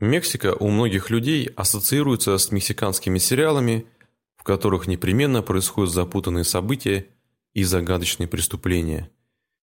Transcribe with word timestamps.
Мексика 0.00 0.56
у 0.58 0.70
многих 0.70 1.10
людей 1.10 1.50
ассоциируется 1.56 2.38
с 2.38 2.50
мексиканскими 2.50 3.18
сериалами, 3.18 3.86
в 4.34 4.44
которых 4.44 4.86
непременно 4.86 5.42
происходят 5.42 5.92
запутанные 5.92 6.44
события 6.44 7.06
и 7.52 7.64
загадочные 7.64 8.26
преступления. 8.26 9.10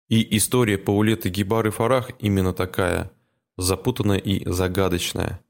И 0.09 0.37
история 0.37 0.77
Паулеты 0.77 1.29
Гибары 1.29 1.71
Фарах 1.71 2.11
именно 2.19 2.53
такая, 2.53 3.13
запутанная 3.57 4.19
и 4.19 4.45
загадочная. 4.45 5.41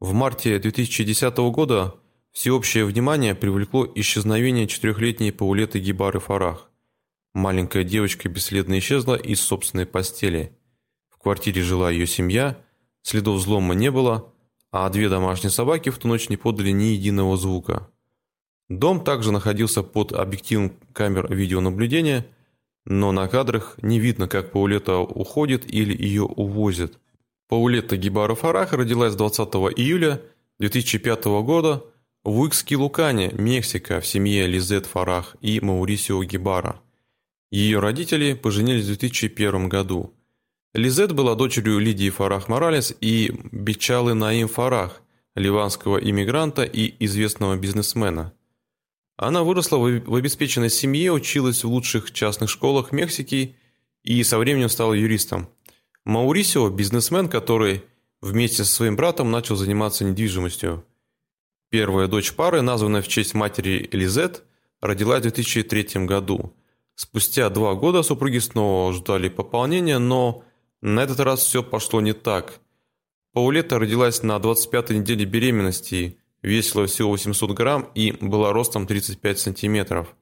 В 0.00 0.14
марте 0.14 0.58
2010 0.58 1.36
года 1.52 1.94
всеобщее 2.32 2.86
внимание 2.86 3.34
привлекло 3.34 3.86
исчезновение 3.94 4.66
четырехлетней 4.66 5.30
Паулеты 5.30 5.78
Гибары 5.78 6.20
Фарах. 6.20 6.70
Маленькая 7.34 7.84
девочка 7.84 8.30
бесследно 8.30 8.78
исчезла 8.78 9.14
из 9.14 9.42
собственной 9.42 9.84
постели. 9.84 10.58
В 11.10 11.18
квартире 11.18 11.62
жила 11.62 11.90
ее 11.90 12.06
семья, 12.06 12.58
следов 13.02 13.38
взлома 13.38 13.74
не 13.74 13.90
было, 13.90 14.32
а 14.70 14.88
две 14.88 15.08
домашние 15.08 15.50
собаки 15.50 15.90
в 15.90 15.98
ту 15.98 16.08
ночь 16.08 16.28
не 16.28 16.36
подали 16.36 16.70
ни 16.70 16.84
единого 16.84 17.36
звука. 17.36 17.88
Дом 18.68 19.04
также 19.04 19.32
находился 19.32 19.82
под 19.82 20.12
объективом 20.12 20.72
камер 20.92 21.32
видеонаблюдения, 21.32 22.26
но 22.84 23.12
на 23.12 23.28
кадрах 23.28 23.76
не 23.82 23.98
видно, 23.98 24.28
как 24.28 24.52
Паулета 24.52 24.98
уходит 24.98 25.72
или 25.72 25.96
ее 25.96 26.22
увозят. 26.22 26.98
Паулетта 27.48 27.96
Гибара 27.96 28.34
Фарах 28.34 28.72
родилась 28.72 29.14
20 29.14 29.48
июля 29.76 30.22
2005 30.58 31.24
года 31.42 31.84
в 32.24 32.40
Уикски-Лукане, 32.40 33.34
Мексика, 33.34 34.00
в 34.00 34.06
семье 34.06 34.46
Лизет 34.46 34.86
Фарах 34.86 35.36
и 35.40 35.60
Маурисио 35.60 36.22
Гибара– 36.24 36.80
ее 37.52 37.80
родители 37.80 38.32
поженились 38.32 38.84
в 38.84 38.86
2001 38.86 39.68
году. 39.68 40.14
Лизет 40.74 41.12
была 41.12 41.34
дочерью 41.34 41.78
Лидии 41.78 42.08
Фарах 42.08 42.48
Моралес 42.48 42.94
и 42.98 43.30
Бичалы 43.52 44.14
Наим 44.14 44.48
Фарах, 44.48 45.02
ливанского 45.34 45.98
иммигранта 45.98 46.62
и 46.62 46.94
известного 47.04 47.56
бизнесмена. 47.56 48.32
Она 49.18 49.42
выросла 49.42 49.76
в 49.76 50.14
обеспеченной 50.14 50.70
семье, 50.70 51.12
училась 51.12 51.62
в 51.62 51.68
лучших 51.68 52.10
частных 52.12 52.48
школах 52.48 52.90
Мексики 52.90 53.56
и 54.02 54.22
со 54.24 54.38
временем 54.38 54.70
стала 54.70 54.94
юристом. 54.94 55.50
Маурисио– 56.06 56.68
бизнесмен, 56.70 57.28
который 57.28 57.84
вместе 58.22 58.64
со 58.64 58.72
своим 58.72 58.96
братом 58.96 59.30
начал 59.30 59.56
заниматься 59.56 60.06
недвижимостью. 60.06 60.86
Первая 61.68 62.06
дочь 62.06 62.32
пары, 62.32 62.62
названная 62.62 63.02
в 63.02 63.08
честь 63.08 63.34
матери 63.34 63.90
Лизет, 63.92 64.42
родилась 64.80 65.20
в 65.20 65.24
2003 65.24 66.06
году– 66.06 66.56
Спустя 66.94 67.48
два 67.48 67.74
года 67.74 68.02
супруги 68.02 68.38
снова 68.38 68.92
ждали 68.92 69.28
пополнения, 69.28 69.98
но 69.98 70.44
на 70.82 71.00
этот 71.00 71.20
раз 71.20 71.40
все 71.40 71.62
пошло 71.62 72.00
не 72.00 72.12
так. 72.12 72.60
Паулета 73.32 73.78
родилась 73.78 74.22
на 74.22 74.36
25-й 74.36 74.98
неделе 74.98 75.24
беременности, 75.24 76.18
весила 76.42 76.86
всего 76.86 77.10
800 77.10 77.52
грамм 77.52 77.90
и 77.94 78.12
была 78.12 78.52
ростом 78.52 78.86
35 78.86 79.38
сантиметров. 79.38 80.14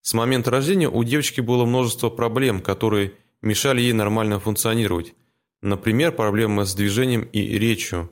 С 0.00 0.14
момента 0.14 0.50
рождения 0.50 0.88
у 0.88 1.04
девочки 1.04 1.40
было 1.40 1.64
множество 1.64 2.10
проблем, 2.10 2.60
которые 2.60 3.12
мешали 3.42 3.80
ей 3.80 3.92
нормально 3.92 4.40
функционировать. 4.40 5.14
Например, 5.60 6.10
проблемы 6.10 6.66
с 6.66 6.74
движением 6.74 7.22
и 7.32 7.40
речью. 7.58 8.10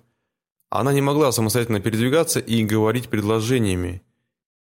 Она 0.68 0.92
не 0.92 1.00
могла 1.00 1.32
самостоятельно 1.32 1.80
передвигаться 1.80 2.38
и 2.38 2.62
говорить 2.62 3.08
предложениями. 3.08 4.02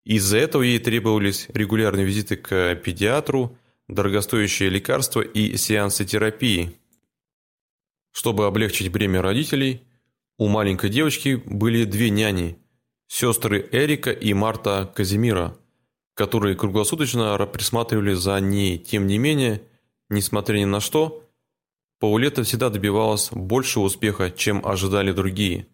Из-за 0.06 0.38
этого 0.38 0.62
ей 0.62 0.80
требовались 0.80 1.48
регулярные 1.50 2.06
визиты 2.06 2.38
к 2.38 2.75
педиатру, 2.75 3.58
дорогостоящие 3.90 4.69
лекарства 4.69 5.19
и 5.19 5.58
сеансы 5.58 6.06
терапии. 6.06 6.78
Чтобы 8.19 8.47
облегчить 8.47 8.91
бремя 8.91 9.22
родителей, 9.22 9.88
у 10.38 10.50
маленькой 10.50 10.90
девочки 10.90 11.41
были 11.46 11.85
две 11.85 12.09
няни– 12.09 12.57
сестры 13.07 13.69
Эрика 13.72 14.12
и 14.12 14.34
Марта 14.34 14.91
Казимира, 14.94 15.56
которые 16.16 16.57
круглосуточно 16.57 17.38
присматривали 17.46 18.12
за 18.12 18.38
ней. 18.41 18.78
Тем 18.78 19.07
не 19.07 19.18
менее, 19.18 19.62
несмотря 20.09 20.57
ни 20.57 20.66
на 20.66 20.81
что, 20.81 21.24
Паулета 22.02 22.44
всегда 22.44 22.69
добивалась 22.69 23.30
большего 23.31 23.84
успеха, 23.84 24.30
чем 24.31 24.68
ожидали 24.68 25.13
другие. 25.13 25.68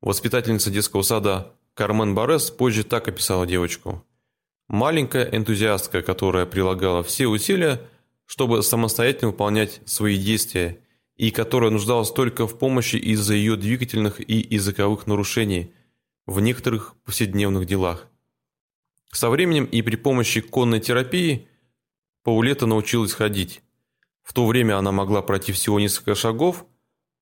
Воспитательница 0.00 0.72
детского 0.72 1.02
сада 1.02 1.52
Кармен 1.74 2.16
Борес 2.16 2.50
позже 2.50 2.82
так 2.82 3.06
описала 3.06 3.46
девочку. 3.46 4.04
Маленькая 4.66 5.30
энтузиастка, 5.30 6.02
которая 6.02 6.44
прилагала 6.44 7.04
все 7.04 7.28
усилия, 7.28 7.80
чтобы 8.26 8.64
самостоятельно 8.64 9.30
выполнять 9.30 9.80
свои 9.84 10.18
действия, 10.18 10.80
и 11.16 11.30
которая 11.30 11.70
нуждалась 11.70 12.10
только 12.10 12.46
в 12.46 12.58
помощи 12.58 12.96
из-за 12.96 13.34
ее 13.34 13.56
двигательных 13.56 14.20
и 14.20 14.46
языковых 14.50 15.06
нарушений 15.06 15.72
в 16.26 16.40
некоторых 16.40 16.94
повседневных 17.04 17.66
делах. 17.66 18.08
Со 19.12 19.30
временем 19.30 19.64
и 19.66 19.82
при 19.82 19.96
помощи 19.96 20.40
конной 20.40 20.80
терапии 20.80 21.46
Паулета 22.24 22.66
научилась 22.66 23.12
ходить. 23.12 23.62
В 24.22 24.32
то 24.32 24.46
время 24.46 24.78
она 24.78 24.90
могла 24.90 25.22
пройти 25.22 25.52
всего 25.52 25.78
несколько 25.78 26.14
шагов, 26.14 26.64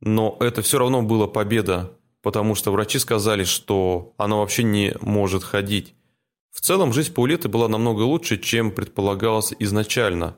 но 0.00 0.36
это 0.40 0.62
все 0.62 0.78
равно 0.78 1.02
была 1.02 1.26
победа, 1.26 1.98
потому 2.22 2.54
что 2.54 2.70
врачи 2.70 2.98
сказали, 2.98 3.44
что 3.44 4.14
она 4.16 4.36
вообще 4.36 4.62
не 4.62 4.94
может 5.00 5.42
ходить. 5.42 5.94
В 6.50 6.60
целом 6.60 6.92
жизнь 6.92 7.12
Паулеты 7.12 7.48
была 7.48 7.68
намного 7.68 8.02
лучше, 8.02 8.38
чем 8.38 8.70
предполагалось 8.70 9.52
изначально. 9.58 10.36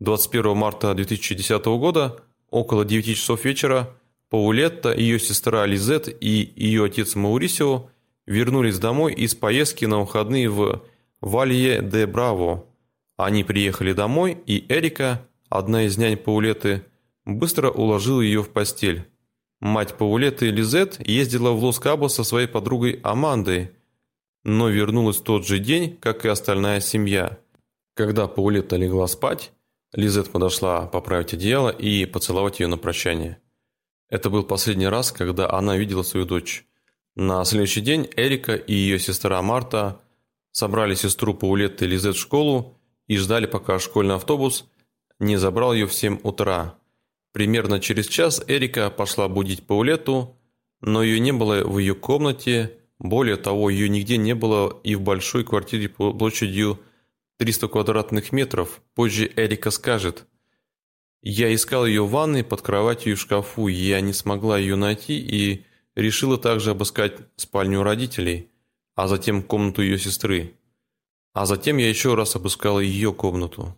21 0.00 0.56
марта 0.56 0.92
2010 0.94 1.64
года, 1.64 2.23
около 2.54 2.84
9 2.84 3.16
часов 3.16 3.44
вечера, 3.44 3.90
Паулетта, 4.30 4.94
ее 4.94 5.18
сестра 5.18 5.66
Лизет 5.66 6.08
и 6.08 6.52
ее 6.56 6.84
отец 6.84 7.16
Маурисио 7.16 7.90
вернулись 8.26 8.78
домой 8.78 9.12
из 9.12 9.34
поездки 9.34 9.84
на 9.84 9.98
выходные 9.98 10.48
в 10.48 10.82
Валье 11.20 11.82
де 11.82 12.06
Браво. 12.06 12.64
Они 13.16 13.42
приехали 13.44 13.92
домой, 13.92 14.38
и 14.46 14.64
Эрика, 14.68 15.26
одна 15.48 15.84
из 15.84 15.98
нянь 15.98 16.16
Паулеты, 16.16 16.84
быстро 17.24 17.70
уложила 17.70 18.20
ее 18.20 18.42
в 18.42 18.50
постель. 18.50 19.04
Мать 19.60 19.94
Паулеты 19.96 20.50
Лизет 20.50 20.96
ездила 21.06 21.50
в 21.50 21.64
Лос-Кабо 21.64 22.08
со 22.08 22.22
своей 22.22 22.46
подругой 22.46 23.00
Амандой, 23.02 23.70
но 24.44 24.68
вернулась 24.68 25.16
в 25.16 25.24
тот 25.24 25.46
же 25.46 25.58
день, 25.58 25.96
как 26.00 26.24
и 26.24 26.28
остальная 26.28 26.80
семья. 26.80 27.38
Когда 27.94 28.28
Паулетта 28.28 28.76
легла 28.76 29.06
спать, 29.06 29.52
Лизет 29.94 30.30
подошла 30.30 30.86
поправить 30.86 31.34
одеяло 31.34 31.70
и 31.70 32.04
поцеловать 32.04 32.58
ее 32.60 32.66
на 32.66 32.76
прощание. 32.76 33.38
Это 34.08 34.28
был 34.28 34.42
последний 34.42 34.88
раз, 34.88 35.12
когда 35.12 35.50
она 35.50 35.76
видела 35.76 36.02
свою 36.02 36.26
дочь. 36.26 36.66
На 37.14 37.44
следующий 37.44 37.80
день 37.80 38.08
Эрика 38.16 38.56
и 38.56 38.74
ее 38.74 38.98
сестра 38.98 39.40
Марта 39.40 40.00
собрали 40.50 40.94
сестру 40.94 41.32
Паулетты 41.32 41.86
Лизет 41.86 42.16
в 42.16 42.20
школу 42.20 42.76
и 43.06 43.16
ждали, 43.16 43.46
пока 43.46 43.78
школьный 43.78 44.16
автобус 44.16 44.68
не 45.20 45.36
забрал 45.36 45.72
ее 45.72 45.86
в 45.86 45.94
7 45.94 46.20
утра. 46.24 46.76
Примерно 47.32 47.78
через 47.78 48.08
час 48.08 48.42
Эрика 48.48 48.90
пошла 48.90 49.28
будить 49.28 49.64
Паулету, 49.64 50.36
но 50.80 51.02
ее 51.04 51.20
не 51.20 51.32
было 51.32 51.62
в 51.62 51.78
ее 51.78 51.94
комнате, 51.94 52.78
более 52.98 53.36
того, 53.36 53.70
ее 53.70 53.88
нигде 53.88 54.16
не 54.16 54.34
было 54.34 54.80
и 54.82 54.96
в 54.96 55.02
большой 55.02 55.44
квартире 55.44 55.88
площадью 55.88 56.80
300 57.38 57.68
квадратных 57.68 58.32
метров. 58.32 58.80
Позже 58.94 59.30
Эрика 59.36 59.70
скажет, 59.70 60.26
«Я 61.22 61.52
искал 61.54 61.86
ее 61.86 62.04
в 62.04 62.10
ванной, 62.10 62.44
под 62.44 62.62
кроватью 62.62 63.12
и 63.12 63.14
в 63.16 63.20
шкафу, 63.20 63.66
я 63.68 64.00
не 64.00 64.12
смогла 64.12 64.58
ее 64.58 64.76
найти 64.76 65.18
и 65.18 65.64
решила 65.94 66.38
также 66.38 66.70
обыскать 66.70 67.18
спальню 67.36 67.82
родителей, 67.82 68.50
а 68.94 69.08
затем 69.08 69.42
комнату 69.42 69.82
ее 69.82 69.98
сестры. 69.98 70.54
А 71.32 71.46
затем 71.46 71.78
я 71.78 71.88
еще 71.88 72.14
раз 72.14 72.36
обыскала 72.36 72.80
ее 72.80 73.12
комнату». 73.12 73.76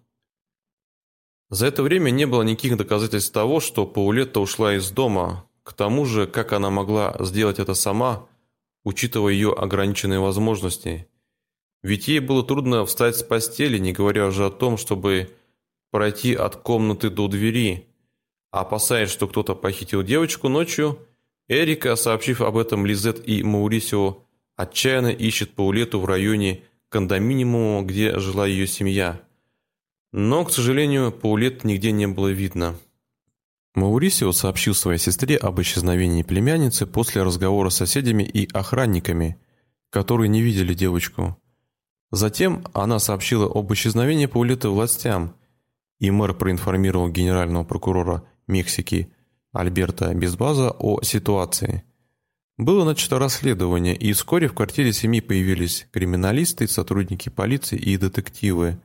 За 1.48 1.66
это 1.66 1.82
время 1.82 2.10
не 2.10 2.26
было 2.26 2.42
никаких 2.42 2.76
доказательств 2.76 3.32
того, 3.32 3.60
что 3.60 3.86
Паулетта 3.86 4.40
ушла 4.40 4.74
из 4.74 4.90
дома. 4.90 5.48
К 5.62 5.72
тому 5.72 6.04
же, 6.04 6.26
как 6.26 6.52
она 6.52 6.70
могла 6.70 7.16
сделать 7.20 7.60
это 7.60 7.74
сама, 7.74 8.28
учитывая 8.82 9.32
ее 9.32 9.52
ограниченные 9.52 10.18
возможности? 10.18 11.08
Ведь 11.82 12.08
ей 12.08 12.20
было 12.20 12.42
трудно 12.42 12.84
встать 12.84 13.16
с 13.16 13.22
постели, 13.22 13.78
не 13.78 13.92
говоря 13.92 14.26
уже 14.26 14.46
о 14.46 14.50
том, 14.50 14.76
чтобы 14.76 15.30
пройти 15.90 16.34
от 16.34 16.56
комнаты 16.56 17.10
до 17.10 17.28
двери. 17.28 17.86
Опасаясь, 18.50 19.10
что 19.10 19.28
кто-то 19.28 19.54
похитил 19.54 20.02
девочку 20.02 20.48
ночью, 20.48 20.98
Эрика, 21.48 21.94
сообщив 21.96 22.40
об 22.40 22.56
этом 22.56 22.86
Лизет 22.86 23.26
и 23.28 23.42
Маурисио, 23.42 24.24
отчаянно 24.56 25.08
ищет 25.08 25.54
Паулету 25.54 26.00
в 26.00 26.06
районе 26.06 26.62
кондоминиума, 26.88 27.82
где 27.82 28.18
жила 28.18 28.46
ее 28.46 28.66
семья. 28.66 29.20
Но, 30.12 30.44
к 30.44 30.52
сожалению, 30.52 31.12
Паулет 31.12 31.64
нигде 31.64 31.92
не 31.92 32.06
было 32.06 32.28
видно. 32.28 32.76
Маурисио 33.74 34.32
сообщил 34.32 34.74
своей 34.74 34.98
сестре 34.98 35.36
об 35.36 35.60
исчезновении 35.60 36.22
племянницы 36.22 36.86
после 36.86 37.22
разговора 37.22 37.68
с 37.68 37.76
соседями 37.76 38.22
и 38.22 38.50
охранниками, 38.52 39.38
которые 39.90 40.28
не 40.28 40.40
видели 40.40 40.72
девочку. 40.72 41.36
Затем 42.10 42.64
она 42.72 42.98
сообщила 42.98 43.46
об 43.46 43.72
исчезновении 43.72 44.26
Паулеты 44.26 44.68
властям, 44.68 45.34
и 45.98 46.10
мэр 46.10 46.34
проинформировал 46.34 47.08
генерального 47.08 47.64
прокурора 47.64 48.24
Мексики 48.46 49.12
Альберта 49.52 50.14
Безбаза 50.14 50.70
о 50.70 51.02
ситуации. 51.02 51.84
Было 52.58 52.84
начато 52.84 53.18
расследование, 53.18 53.94
и 53.94 54.12
вскоре 54.12 54.48
в 54.48 54.54
квартире 54.54 54.92
семьи 54.92 55.20
появились 55.20 55.88
криминалисты, 55.92 56.68
сотрудники 56.68 57.28
полиции 57.28 57.78
и 57.78 57.96
детективы. 57.96 58.80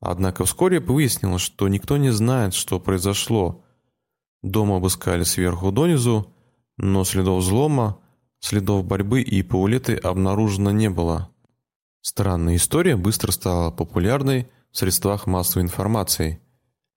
Однако 0.00 0.44
вскоре 0.44 0.80
выяснилось, 0.80 1.42
что 1.42 1.68
никто 1.68 1.96
не 1.96 2.10
знает, 2.10 2.54
что 2.54 2.80
произошло. 2.80 3.64
Дом 4.42 4.72
обыскали 4.72 5.24
сверху 5.24 5.70
донизу, 5.70 6.32
но 6.76 7.04
следов 7.04 7.42
взлома, 7.42 8.00
следов 8.40 8.84
борьбы 8.84 9.22
и 9.22 9.42
паулеты 9.42 9.94
обнаружено 9.94 10.70
не 10.70 10.88
было. 10.88 11.30
Странная 12.08 12.56
история 12.56 12.96
быстро 12.96 13.32
стала 13.32 13.70
популярной 13.70 14.48
в 14.72 14.78
средствах 14.78 15.26
массовой 15.26 15.64
информации. 15.64 16.40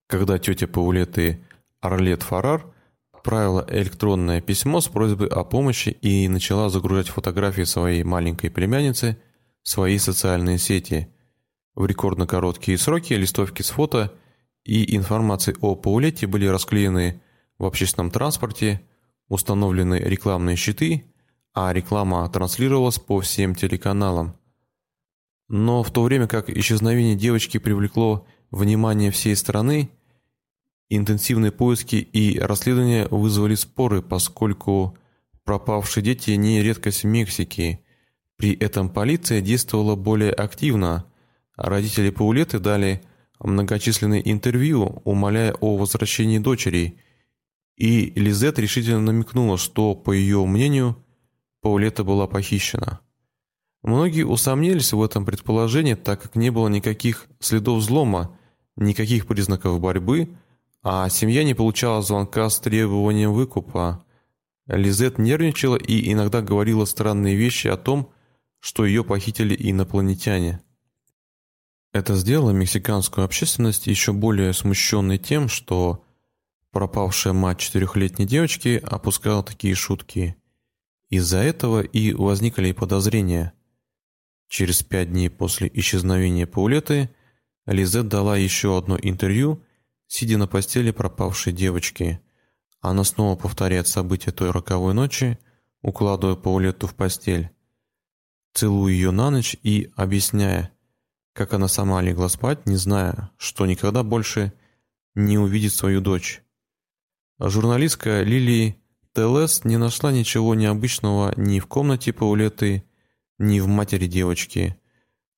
Когда 0.08 0.40
тетя 0.40 0.68
Паулеты 0.68 1.46
Арлет 1.82 2.24
Фарар 2.24 2.74
отправила 3.12 3.68
электронное 3.70 4.40
письмо 4.40 4.80
с 4.80 4.88
просьбой 4.88 5.28
о 5.28 5.44
помощи 5.44 5.90
и 5.90 6.30
начала 6.30 6.70
загружать 6.70 7.10
фотографии 7.10 7.64
своей 7.64 8.04
маленькой 8.04 8.52
племянницы 8.52 9.18
в 9.64 9.68
свои 9.68 9.98
социальные 9.98 10.60
сети. 10.60 11.14
В 11.76 11.86
рекордно 11.86 12.26
короткие 12.26 12.78
сроки 12.78 13.12
листовки 13.12 13.64
с 13.64 13.70
фото 13.70 14.14
и 14.64 14.96
информацией 14.96 15.58
о 15.60 15.76
Паулете 15.76 16.26
были 16.26 16.46
расклеены 16.46 17.22
в 17.58 17.66
общественном 17.66 18.12
транспорте, 18.12 18.80
установлены 19.28 19.96
рекламные 19.96 20.56
щиты, 20.56 21.04
а 21.54 21.74
реклама 21.74 22.30
транслировалась 22.30 22.98
по 22.98 23.20
всем 23.20 23.56
телеканалам. 23.56 24.38
Но 25.52 25.84
в 25.84 25.92
то 25.92 26.02
время 26.04 26.28
как 26.28 26.50
исчезновение 26.50 27.16
девочки 27.16 27.58
привлекло 27.60 28.26
внимание 28.52 29.12
всей 29.12 29.36
страны, 29.36 29.92
Интенсивные 30.94 31.54
поиски 31.54 31.96
и 31.96 32.38
расследования 32.38 33.08
вызвали 33.10 33.56
споры, 33.56 34.02
поскольку 34.02 34.98
пропавшие 35.46 36.04
дети 36.04 36.32
не 36.32 36.62
редкость 36.62 37.04
в 37.04 37.08
Мексике. 37.08 37.80
При 38.36 38.54
этом 38.54 38.90
полиция 38.90 39.40
действовала 39.40 39.96
более 39.96 40.34
активно. 40.34 41.06
Родители 41.56 42.10
Паулеты 42.10 42.60
дали 42.60 43.02
многочисленные 43.40 44.30
интервью, 44.30 45.02
умоляя 45.06 45.54
о 45.62 45.78
возвращении 45.78 46.40
дочери, 46.40 46.98
и 47.78 48.12
Лизет 48.18 48.60
решительно 48.60 49.00
намекнула, 49.00 49.58
что, 49.58 49.96
по 49.96 50.12
ее 50.12 50.46
мнению, 50.46 50.98
Паулета 51.62 52.04
была 52.04 52.28
похищена. 52.28 53.00
Многие 53.84 54.24
усомнились 54.24 54.94
в 54.94 55.02
этом 55.02 55.26
предположении, 55.26 55.96
так 55.96 56.22
как 56.22 56.36
не 56.36 56.52
было 56.52 56.68
никаких 56.68 57.28
следов 57.40 57.80
взлома, 57.80 58.38
никаких 58.76 59.26
признаков 59.26 59.80
борьбы, 59.80 60.30
а 60.84 61.10
семья 61.10 61.44
не 61.44 61.54
получала 61.54 62.02
звонка 62.02 62.50
с 62.50 62.60
требованием 62.60 63.34
выкупа. 63.34 64.06
Лизет 64.68 65.18
нервничала 65.18 65.76
и 65.76 66.12
иногда 66.12 66.42
говорила 66.42 66.86
странные 66.86 67.36
вещи 67.36 67.68
о 67.68 67.78
том, 67.78 68.12
что 68.60 68.86
ее 68.86 69.04
похитили 69.04 69.56
инопланетяне. 69.58 70.62
Это 71.92 72.16
сделало 72.16 72.52
мексиканскую 72.52 73.26
общественность 73.26 73.88
еще 73.88 74.14
более 74.14 74.54
смущенной 74.54 75.18
тем, 75.18 75.50
что 75.50 76.06
пропавшая 76.72 77.34
мать 77.34 77.60
четырехлетней 77.60 78.26
девочки 78.26 78.82
опускала 78.82 79.44
такие 79.44 79.76
шутки. 79.76 80.36
Из-за 81.10 81.40
этого 81.40 81.82
и 81.82 82.14
возникли 82.14 82.72
подозрения. 82.72 83.54
Через 84.52 84.84
пять 84.84 85.10
дней 85.10 85.30
после 85.30 85.72
исчезновения 85.74 86.46
Паулеты 86.46 87.10
Лизет 87.66 88.10
дала 88.10 88.36
еще 88.36 88.78
одно 88.78 88.98
интервью 89.02 89.64
Сидя 90.08 90.38
на 90.38 90.46
постели 90.46 90.92
пропавшей 90.92 91.54
девочки, 91.54 92.20
она 92.82 93.06
снова 93.06 93.38
повторяет 93.38 93.88
события 93.88 94.32
той 94.32 94.52
роковой 94.52 94.94
ночи, 94.94 95.40
укладывая 95.82 96.36
Паулетту 96.36 96.86
в 96.86 96.96
постель, 96.96 97.50
целуя 98.54 98.92
ее 98.92 99.12
на 99.12 99.30
ночь 99.30 99.56
и 99.64 99.90
объясняя, 99.96 100.74
как 101.32 101.54
она 101.54 101.70
сама 101.70 102.02
легла 102.02 102.28
спать, 102.28 102.66
не 102.66 102.76
зная, 102.76 103.32
что 103.38 103.66
никогда 103.66 104.04
больше 104.04 104.52
не 105.16 105.38
увидит 105.38 105.74
свою 105.74 106.02
дочь. 106.02 106.44
Журналистка 107.40 108.22
Лили 108.22 108.76
Телес 109.16 109.64
не 109.64 109.78
нашла 109.78 110.12
ничего 110.12 110.56
необычного 110.56 111.34
ни 111.38 111.62
в 111.62 111.68
комнате 111.68 112.12
Паулетты, 112.12 112.84
ни 113.42 113.60
в 113.60 113.68
матери 113.68 114.08
девочки, 114.08 114.78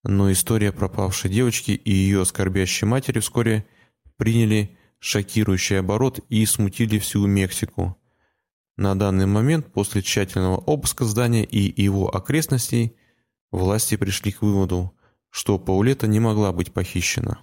но 0.03 0.31
история 0.31 0.71
пропавшей 0.71 1.31
девочки 1.31 1.71
и 1.71 1.91
ее 1.91 2.25
скорбящей 2.25 2.87
матери 2.87 3.19
вскоре– 3.19 3.65
приняли 4.17 4.77
шокирующий 4.99 5.79
оборот 5.79 6.19
и 6.29 6.45
смутили 6.45 6.97
всю 6.99 7.25
Мексику. 7.25 7.97
На 8.77 8.97
данный 8.97 9.25
момент, 9.25 9.71
после 9.71 10.01
тщательного 10.01 10.57
обыска 10.57 11.05
здания 11.05 11.43
и 11.43 11.81
его 11.81 12.13
окрестностей, 12.13 12.95
власти 13.51 13.97
пришли 13.97 14.31
к 14.31 14.41
выводу, 14.41 14.93
что 15.29 15.59
Паулета 15.59 16.07
не 16.07 16.19
могла 16.19 16.51
быть 16.53 16.73
похищена. 16.73 17.39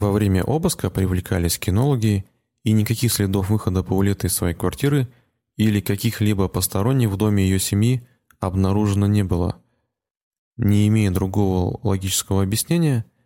Во 0.00 0.12
время 0.12 0.42
обыска 0.42 0.90
привлекались 0.90 1.58
кинологи, 1.58 2.24
и 2.64 2.72
никаких 2.72 3.12
следов 3.12 3.48
выхода 3.48 3.84
Паулеты 3.84 4.26
из 4.26 4.34
своей 4.34 4.54
квартиры 4.54 5.08
или 5.56 5.80
каких-либо 5.80 6.48
посторонних 6.48 7.10
в 7.10 7.16
доме 7.16 7.44
ее 7.44 7.60
семьи 7.60 8.06
обнаружено 8.46 9.06
не 9.06 9.24
было. 9.24 9.60
Не 10.56 10.88
имея 10.88 11.10
другого 11.10 11.78
логического 11.82 12.42
объяснения– 12.42 13.04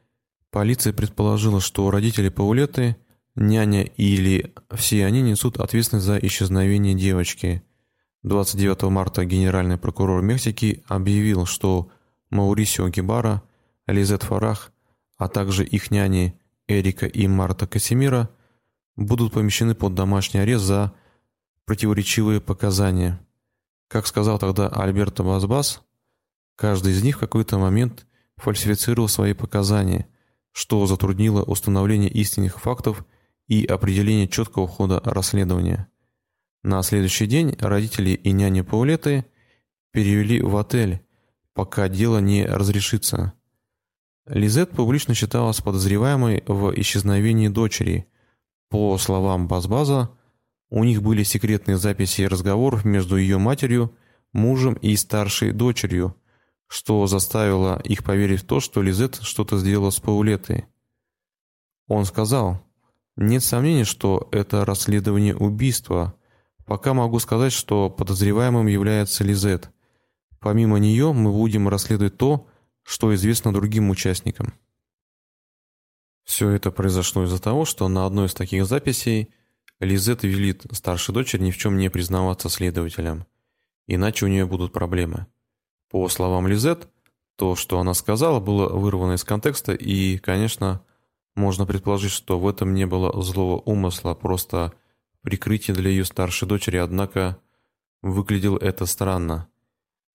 Полиция 0.51 0.93
предположила, 0.93 1.61
что 1.61 1.91
родители 1.91 2.29
Паулеты, 2.29 2.97
няня 3.37 3.83
или 3.83 4.53
все 4.75 5.07
они 5.07 5.23
несут 5.23 5.59
ответственность 5.59 6.07
за 6.07 6.19
исчезновение 6.19 6.95
девочки. 6.95 7.63
29 8.25 8.83
марта 8.91 9.25
генеральный 9.25 9.79
прокурор 9.79 10.23
Мексики 10.23 10.83
объявил, 10.89 11.47
что 11.47 11.91
Маурисио 12.31 12.89
Гибара, 12.89 13.43
Лизет 13.87 14.25
Фарах, 14.25 14.73
а 15.17 15.29
также 15.29 15.65
их 15.65 15.91
няни 15.93 16.39
Эрика 16.67 17.07
и 17.07 17.29
Марта 17.29 17.67
Касимира 17.67 18.29
будут 18.97 19.33
помещены 19.33 19.75
под 19.77 19.95
домашний 19.95 20.41
арест 20.41 20.65
за 20.65 20.93
противоречивые 21.65 22.41
показания. 22.41 23.21
Как 23.91 24.07
сказал 24.07 24.39
тогда 24.39 24.69
Альберто 24.69 25.23
Базбас, 25.25 25.83
каждый 26.57 26.93
из 26.93 27.03
них 27.03 27.17
в 27.17 27.21
какой-то 27.21 27.59
момент 27.59 28.07
фальсифицировал 28.39 29.09
свои 29.09 29.35
показания– 29.35 30.09
что 30.53 30.87
затруднило 30.87 31.43
установление 31.43 32.11
истинных 32.11 32.61
фактов 32.61 33.05
и 33.47 33.65
определение 33.65 34.29
четкого 34.29 34.67
хода 34.67 35.01
расследования. 35.05 35.89
На 36.63 36.83
следующий 36.83 37.27
день 37.27 37.57
родители 37.59 38.11
и 38.11 38.33
няня 38.33 38.65
Паулеты 38.65 39.25
перевели 39.93 40.43
в 40.43 40.57
отель, 40.57 41.01
пока 41.55 41.89
дело 41.89 42.19
не 42.19 42.45
разрешится. 42.45 43.33
Лизет 44.27 44.71
публично 44.71 45.15
считалась 45.15 45.61
подозреваемой 45.61 46.45
в 46.47 46.73
исчезновении 46.79 47.49
дочери. 47.49 48.07
По 48.69 48.97
словам 48.99 49.49
Базбаза, 49.49 50.11
у 50.71 50.85
них 50.85 51.03
были 51.03 51.25
секретные 51.25 51.77
записи 51.77 52.23
разговоров 52.23 52.85
между 52.85 53.17
ее 53.17 53.39
матерью, 53.39 53.93
мужем 54.33 54.75
и 54.75 54.95
старшей 54.97 55.51
дочерью, 55.51 56.17
что 56.69 57.07
заставило 57.09 57.81
их 57.83 58.05
поверить 58.05 58.43
в 58.43 58.47
то, 58.47 58.61
что 58.61 58.81
Лизет 58.81 59.19
что-то 59.23 59.59
сделала 59.59 59.91
с 59.91 59.99
Паулетой. 59.99 60.67
Он 61.89 62.05
сказал, 62.05 62.65
«Нет 63.17 63.43
сомнений, 63.43 63.83
что 63.83 64.29
это 64.31 64.65
расследование 64.65 65.37
убийства. 65.37 66.15
Пока 66.65 66.95
могу 66.95 67.19
сказать, 67.19 67.53
что 67.53 67.91
подозреваемым 67.91 68.69
является 68.69 69.25
Лизет. 69.25 69.71
Помимо 70.39 70.79
нее 70.79 71.13
мы 71.13 71.33
будем 71.33 71.69
расследовать 71.69 72.17
то, 72.17 72.47
что 72.85 73.13
известно 73.17 73.53
другим 73.53 73.91
участникам». 73.91 74.55
Все 76.23 76.51
это 76.51 76.71
произошло 76.71 77.25
из-за 77.25 77.43
того, 77.43 77.65
что 77.65 77.89
на 77.89 78.07
одной 78.07 78.27
из 78.27 78.35
таких 78.35 78.65
записей 78.67 79.31
Лизет 79.81 80.23
велит 80.23 80.67
старшей 80.73 81.15
дочери 81.15 81.43
ни 81.43 81.51
в 81.51 81.57
чем 81.57 81.79
не 81.79 81.89
признаваться 81.89 82.51
следователям, 82.51 83.27
иначе 83.87 84.27
у 84.27 84.29
нее 84.29 84.47
будут 84.47 84.73
проблемы. 84.73 85.27
По 85.91 86.07
словам 86.09 86.47
Лизет, 86.47 86.89
то, 87.37 87.57
что 87.57 87.81
она 87.81 87.95
сказала, 87.95 88.41
было 88.41 88.69
вырвано 88.69 89.15
из 89.15 89.25
контекста, 89.25 89.73
и, 89.73 90.19
конечно, 90.19 90.85
можно 91.35 91.65
предположить, 91.65 92.13
что 92.13 92.39
в 92.39 92.47
этом 92.47 92.75
не 92.75 92.87
было 92.87 93.23
злого 93.23 93.61
умысла, 93.63 94.15
просто 94.15 94.75
прикрытие 95.23 95.75
для 95.75 95.91
ее 95.91 96.05
старшей 96.05 96.47
дочери, 96.47 96.77
однако 96.77 97.39
выглядело 98.03 98.59
это 98.59 98.85
странно. 98.85 99.49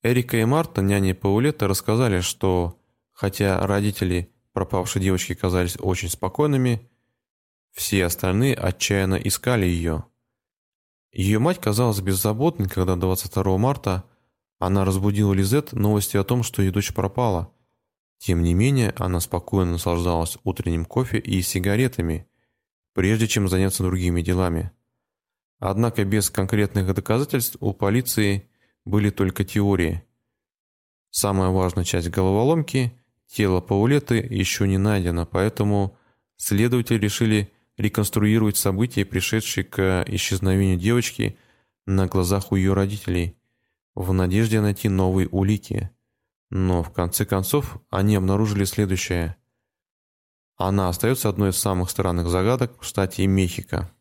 Эрика 0.04 0.38
и 0.38 0.46
Марта, 0.46 0.84
няни 0.84 1.14
Паулетта, 1.14 1.68
рассказали, 1.68 2.20
что, 2.20 2.80
хотя 3.12 3.66
родители 3.66 4.32
пропавшей 4.54 5.02
девочки 5.02 5.34
казались 5.34 5.78
очень 5.80 6.10
спокойными, 6.10 6.88
все 7.76 8.06
остальные 8.06 8.56
отчаянно 8.56 9.16
искали 9.16 9.66
ее. 9.66 10.06
Ее 11.12 11.40
мать 11.40 11.60
казалась 11.60 12.00
беззаботной, 12.00 12.70
когда 12.70 12.96
22 12.96 13.58
марта 13.58 14.06
она 14.60 14.86
разбудила 14.86 15.34
Лизет 15.34 15.74
новостью 15.74 16.22
о 16.22 16.24
том, 16.24 16.42
что 16.42 16.62
ее 16.62 16.72
дочь 16.72 16.94
пропала. 16.94 17.52
Тем 18.18 18.44
не 18.44 18.54
менее, 18.54 18.94
она 18.98 19.20
спокойно 19.20 19.74
наслаждалась 19.74 20.38
утренним 20.46 20.86
кофе 20.86 21.20
и 21.20 21.42
сигаретами, 21.42 22.28
прежде 22.94 23.28
чем 23.28 23.50
заняться 23.50 23.84
другими 23.84 24.22
делами. 24.22 24.72
Однако 25.60 26.06
без 26.06 26.30
конкретных 26.30 26.94
доказательств 26.94 27.58
у 27.60 27.74
полиции 27.74 28.50
были 28.86 29.10
только 29.10 29.44
теории. 29.44 30.02
Самая 31.10 31.50
важная 31.50 31.84
часть 31.84 32.10
головоломки– 32.10 32.98
тело 33.28 33.60
Паулеты 33.60 34.16
еще 34.16 34.66
не 34.66 34.78
найдено, 34.78 35.26
поэтому 35.26 35.98
следователи 36.38 36.98
решили 36.98 37.52
реконструировать 37.78 38.58
события, 38.58 39.06
пришедшие 39.06 39.64
к 39.64 40.04
исчезновению 40.08 40.78
девочки 40.78 41.38
на 41.86 42.08
глазах 42.08 42.52
у 42.52 42.56
ее 42.56 42.74
родителей, 42.74 43.38
в 43.94 44.14
надежде 44.14 44.62
найти 44.62 44.90
новые 44.90 45.28
улики. 45.30 45.92
Но 46.50 46.84
в 46.84 46.92
конце 46.92 47.26
концов 47.26 47.78
они 47.90 48.16
обнаружили 48.16 48.66
следующее. 48.66 49.36
Она 50.58 50.90
остается 50.90 51.28
одной 51.28 51.50
из 51.50 51.58
самых 51.58 51.90
странных 51.90 52.28
загадок 52.28 52.82
в 52.82 52.86
штате 52.86 53.28
Мехико. 53.28 53.92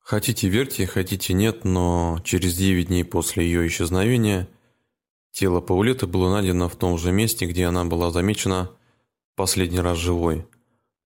Хотите 0.00 0.48
верьте, 0.48 0.86
хотите 0.86 1.34
нет, 1.34 1.64
но 1.64 2.20
через 2.24 2.56
9 2.56 2.88
дней 2.88 3.04
после 3.04 3.44
ее 3.44 3.66
исчезновения 3.68 4.48
тело 5.30 5.60
Паулеты 5.60 6.08
было 6.08 6.32
найдено 6.32 6.68
в 6.68 6.74
том 6.74 6.98
же 6.98 7.12
месте, 7.12 7.46
где 7.46 7.66
она 7.66 7.84
была 7.84 8.10
замечена 8.10 8.72
последний 9.36 9.78
раз 9.78 9.98
живой. 9.98 10.46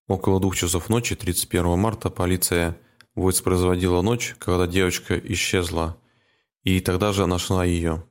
Около 0.06 0.38
двух 0.38 0.54
часов 0.54 0.90
ночи 0.90 1.14
31 1.14 1.78
марта 1.78 2.10
полиция 2.10 2.78
воспроизводила 3.14 4.02
ночь, 4.02 4.36
когда 4.38 4.66
девочка 4.66 5.18
исчезла, 5.18 5.98
и 6.62 6.80
тогда 6.80 7.12
же 7.12 7.24
нашла 7.26 7.64
ее. 7.64 8.04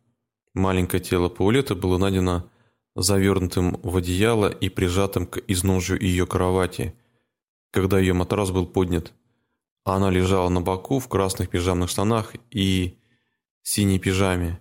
Маленькое 0.55 1.03
тело 1.03 1.29
Паулеты 1.29 1.75
было 1.75 1.99
найдено 1.99 2.49
завернутым 2.95 3.79
в 3.83 3.97
одеяло 3.97 4.49
и 4.49 4.69
прижатым 4.69 5.27
к 5.27 5.37
изножью 5.47 6.01
ее 6.01 6.25
кровати, 6.25 6.95
когда 7.71 7.99
ее 7.99 8.13
матрас 8.13 8.49
был 8.49 8.65
поднят. 8.65 9.13
Она 9.83 10.09
лежала 10.09 10.49
на 10.49 10.61
боку 10.61 10.97
в 10.97 11.07
красных 11.07 11.49
пижамных 11.49 11.91
штанах 11.91 12.33
и 12.49 12.97
синей 13.61 13.99
пижаме. 13.99 14.59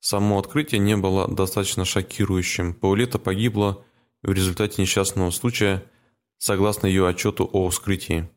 Само 0.00 0.38
открытие 0.38 0.80
не 0.80 0.96
было 0.98 1.28
достаточно 1.28 1.86
шокирующим. 1.86 2.74
Паулета 2.74 3.18
погибла 3.18 3.84
в 4.22 4.32
результате 4.32 4.82
несчастного 4.82 5.30
случая, 5.30 5.84
согласно 6.38 6.86
ее 6.86 7.08
отчету 7.08 7.48
о 7.52 7.68
вскрытии. 7.70 8.28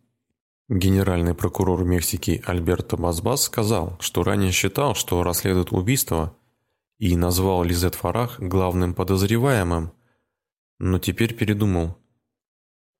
Генеральный 0.70 1.34
прокурор 1.34 1.84
Мексики 1.84 2.44
Альберто 2.46 2.96
Базбас 2.96 3.44
сказал, 3.44 3.98
что 4.00 4.24
ранее 4.24 4.52
считал, 4.52 4.94
что 4.94 5.24
расследует 5.24 5.72
убийство, 5.72 6.36
и 7.00 7.16
назвал 7.16 7.64
Лизет 7.64 7.96
Фарах 7.96 8.40
главным 8.40 8.94
подозреваемым, 8.94 9.94
но 10.78 11.00
теперь 11.00 11.34
передумал. 11.34 11.98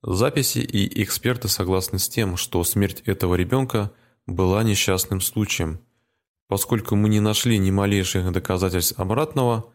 Записи 0.02 0.58
и 0.58 1.02
эксперты 1.02 1.48
согласны 1.48 1.98
с 1.98 2.08
тем, 2.08 2.36
что 2.36 2.64
смерть 2.64 3.02
этого 3.04 3.34
ребенка 3.34 3.92
была 4.26 4.62
несчастным 4.62 5.20
случаем. 5.20 5.80
Поскольку 6.48 6.96
мы 6.96 7.08
не 7.10 7.20
нашли 7.20 7.58
ни 7.58 7.70
малейших 7.70 8.32
доказательств 8.32 8.98
обратного, 8.98 9.72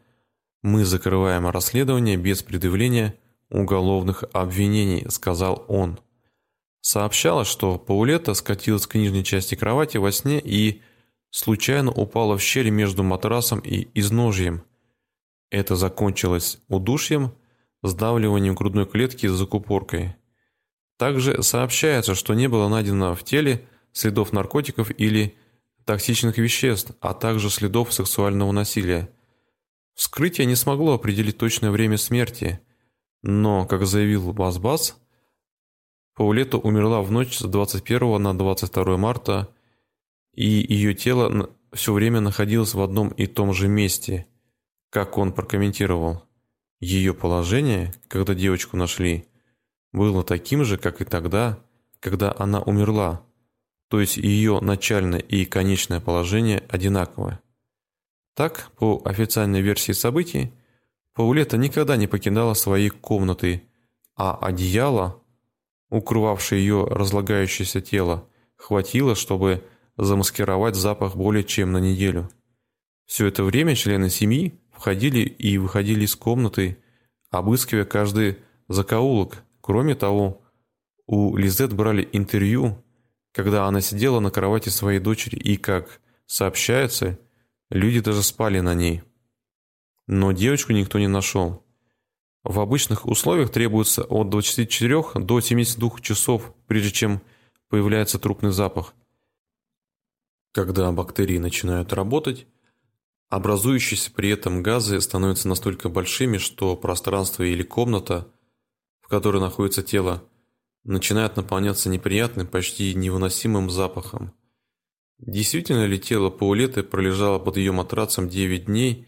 мы 0.64 0.84
закрываем 0.84 1.48
расследование 1.48 2.18
без 2.18 2.42
предъявления 2.42 3.16
уголовных 3.50 4.24
обвинений, 4.34 5.06
сказал 5.10 5.66
он. 5.68 6.00
Сообщалось, 6.82 7.48
что 7.48 7.78
Паулета 7.78 8.34
скатилась 8.34 8.88
к 8.88 8.96
нижней 8.96 9.24
части 9.24 9.56
кровати 9.56 9.98
во 9.98 10.12
сне 10.12 10.40
и 10.40 10.82
случайно 11.32 11.92
упала 11.92 12.38
в 12.38 12.42
щель 12.42 12.70
между 12.70 13.04
матрасом 13.04 13.60
и 13.60 13.88
изножьем. 14.00 14.64
Это 15.50 15.76
закончилось 15.76 16.60
удушьем– 16.68 17.34
сдавливанием 17.88 18.56
грудной 18.56 18.86
клетки 18.86 19.28
с 19.28 19.32
закупоркой. 19.32 20.16
Также 20.98 21.44
сообщается, 21.44 22.16
что 22.16 22.34
не 22.34 22.48
было 22.48 22.70
найдено 22.70 23.16
в 23.16 23.24
теле 23.24 23.68
следов 23.92 24.34
наркотиков 24.34 24.92
или 24.98 25.36
токсичных 25.86 26.38
веществ, 26.38 26.92
а 27.02 27.14
также 27.14 27.50
следов 27.50 27.94
сексуального 27.94 28.52
насилия. 28.52 29.10
Вскрытие 29.94 30.48
не 30.48 30.56
смогло 30.56 30.94
определить 30.94 31.38
точное 31.38 31.72
время 31.72 31.98
смерти, 31.98 32.60
но, 33.26 33.66
как 33.66 33.88
заявил 33.88 34.32
Бас-Бас, 34.34 35.02
Паулета 36.14 36.58
умерла 36.58 37.02
в 37.02 37.12
ночь 37.12 37.36
с 37.36 37.42
21 37.42 38.22
на 38.22 38.38
22 38.38 38.98
марта, 38.98 39.50
и 40.34 40.46
ее 40.46 40.94
тело 40.94 41.50
все 41.74 41.92
время 41.92 42.22
находилось 42.22 42.76
в 42.76 42.82
одном 42.82 43.10
и 43.10 43.26
том 43.26 43.52
же 43.52 43.68
месте, 43.68 44.28
как 44.92 45.18
он 45.18 45.34
прокомментировал. 45.34 46.24
Ее 46.80 47.16
положение, 47.16 47.96
когда 48.10 48.36
девочку 48.36 48.78
нашли, 48.78 49.26
было 49.92 50.24
таким 50.24 50.64
же, 50.64 50.78
как 50.78 51.02
и 51.02 51.06
тогда, 51.06 51.58
когда 52.00 52.34
она 52.38 52.62
умерла, 52.62 53.26
то 53.90 54.00
есть 54.00 54.18
ее 54.18 54.60
начальное 54.62 55.20
и 55.20 55.46
конечное 55.46 56.00
положение 56.00 56.64
одинаковое. 56.70 57.42
Так, 58.36 58.72
по 58.78 59.02
официальной 59.04 59.62
версии 59.62 59.94
событий, 59.94 60.54
Паулета 61.16 61.56
никогда 61.58 61.96
не 61.96 62.08
покидала 62.08 62.54
своей 62.54 62.90
комнаты, 62.90 63.64
а 64.18 64.36
одеяло, 64.36 65.24
укрывавшее 65.90 66.62
ее 66.62 66.86
разлагающееся 66.86 67.80
тело, 67.80 68.28
хватило, 68.58 69.16
чтобы 69.16 69.64
замаскировать 69.96 70.76
запах 70.76 71.16
более 71.16 71.46
чем 71.46 71.72
на 71.72 71.78
неделю. 71.78 72.30
Все 73.06 73.28
это 73.28 73.46
время 73.46 73.76
члены 73.76 74.10
семьи 74.10 74.60
входили 74.74 75.20
и 75.20 75.58
выходили 75.58 76.04
из 76.04 76.18
комнаты, 76.18 76.80
обыскивая 77.32 77.86
каждый 77.86 78.40
закоулок. 78.68 79.44
Кроме 79.62 79.96
того, 79.96 80.42
у 81.08 81.38
Лизет 81.38 81.72
брали 81.72 82.10
интервью, 82.12 82.84
когда 83.32 83.68
она 83.68 83.80
сидела 83.80 84.20
на 84.20 84.32
кровати 84.32 84.68
своей 84.68 85.00
дочери, 85.00 85.38
и, 85.38 85.56
как 85.56 86.02
сообщается, 86.26 87.18
люди 87.70 88.02
даже 88.02 88.22
спали 88.22 88.60
на 88.60 88.74
ней. 88.74 89.04
Но 90.08 90.32
девочку 90.32 90.74
никто 90.74 91.00
не 91.00 91.08
нашел. 91.08 91.66
В 92.44 92.60
обычных 92.60 93.06
условиях 93.06 93.50
требуется 93.52 94.04
от 94.04 94.30
24 94.30 95.04
до 95.16 95.42
72 95.42 96.00
часов, 96.02 96.54
прежде 96.68 96.92
чем 96.92 97.22
появляется 97.70 98.20
трупный 98.20 98.52
запах. 98.52 98.94
Когда 100.52 100.92
бактерии 100.92 101.38
начинают 101.38 101.92
работать, 101.92 102.48
Образующиеся 103.30 104.12
при 104.12 104.30
этом 104.30 104.62
газы 104.62 105.02
становятся 105.02 105.48
настолько 105.48 105.90
большими, 105.90 106.38
что 106.38 106.76
пространство 106.76 107.44
или 107.44 107.64
комната, 107.64 108.32
в 109.02 109.08
которой 109.08 109.42
находится 109.42 109.82
тело, 109.82 110.24
начинает 110.84 111.36
наполняться 111.36 111.90
неприятным, 111.90 112.46
почти 112.46 112.94
невыносимым 112.94 113.70
запахом. 113.70 114.34
Действительно 115.18 115.86
ли 115.86 116.00
тело 116.00 116.30
Паулеты 116.30 116.84
пролежало 116.84 117.40
под 117.40 117.58
ее 117.58 117.72
матрацем 117.72 118.30
9 118.30 118.66
дней 118.66 119.08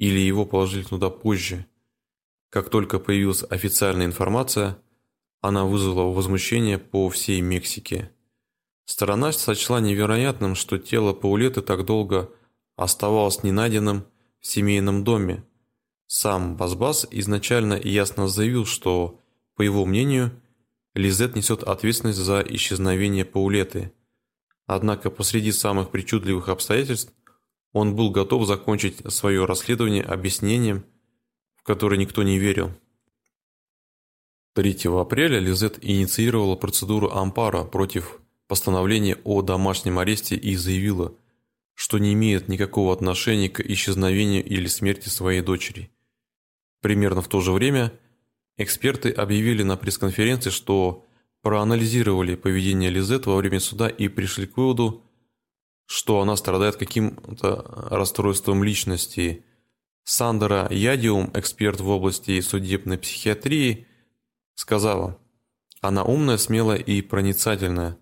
или 0.00 0.18
его 0.18 0.46
положили 0.46 0.82
туда 0.82 1.10
позже? 1.10 1.66
Как 2.48 2.70
только 2.70 2.98
появилась 2.98 3.44
официальная 3.48 4.06
информация, 4.06 4.78
она 5.42 5.66
вызвала 5.66 6.10
возмущение 6.12 6.78
по 6.78 7.10
всей 7.10 7.42
Мексике. 7.42 8.10
Сторона 8.86 9.30
сочла 9.30 9.78
невероятным, 9.78 10.54
что 10.54 10.78
тело 10.78 11.12
Паулеты 11.12 11.60
так 11.60 11.84
долго 11.84 12.32
оставалось 12.76 13.42
ненайденным 13.42 14.06
в 14.40 14.46
семейном 14.46 15.04
доме. 15.04 15.44
Сам 16.06 16.56
Базбас 16.56 17.06
изначально 17.10 17.74
ясно 17.74 18.26
заявил, 18.26 18.64
что, 18.64 19.20
по 19.54 19.62
его 19.62 19.84
мнению, 19.84 20.32
Лизет 20.94 21.36
несет 21.36 21.62
ответственность 21.62 22.18
за 22.18 22.40
исчезновение 22.40 23.26
Паулеты. 23.26 23.92
Однако 24.66 25.10
посреди 25.10 25.52
самых 25.52 25.90
причудливых 25.90 26.48
обстоятельств 26.48 27.12
он 27.72 27.94
был 27.94 28.10
готов 28.10 28.46
закончить 28.46 28.96
свое 29.12 29.44
расследование 29.44 30.02
объяснением, 30.02 30.84
в 31.56 31.62
которое 31.62 31.96
никто 31.96 32.22
не 32.22 32.38
верил. 32.38 32.72
3 34.54 34.88
апреля 34.98 35.38
Лизет 35.38 35.78
инициировала 35.80 36.56
процедуру 36.56 37.10
ампара 37.10 37.64
против 37.64 38.20
постановления 38.48 39.16
о 39.22 39.42
домашнем 39.42 39.98
аресте 40.00 40.34
и 40.34 40.56
заявила, 40.56 41.14
что 41.74 41.98
не 41.98 42.12
имеет 42.14 42.48
никакого 42.48 42.92
отношения 42.92 43.48
к 43.48 43.60
исчезновению 43.60 44.44
или 44.44 44.66
смерти 44.66 45.08
своей 45.08 45.40
дочери. 45.40 45.90
Примерно 46.80 47.22
в 47.22 47.28
то 47.28 47.40
же 47.40 47.52
время 47.52 47.92
эксперты 48.56 49.10
объявили 49.10 49.62
на 49.62 49.76
пресс-конференции, 49.76 50.50
что 50.50 51.06
проанализировали 51.42 52.34
поведение 52.34 52.90
Лизет 52.90 53.26
во 53.26 53.36
время 53.36 53.60
суда 53.60 53.88
и 53.88 54.08
пришли 54.08 54.46
к 54.46 54.56
выводу, 54.56 55.04
что 55.90 56.20
она 56.20 56.36
страдает 56.36 56.76
каким-то 56.76 57.64
расстройством 57.90 58.62
личности. 58.62 59.44
Сандра 60.04 60.68
Ядиум, 60.70 61.32
эксперт 61.34 61.80
в 61.80 61.88
области 61.88 62.40
судебной 62.42 62.96
психиатрии, 62.96 63.88
сказала, 64.54 65.18
она 65.80 66.04
умная, 66.04 66.36
смелая 66.36 66.78
и 66.78 67.02
проницательная. 67.02 67.98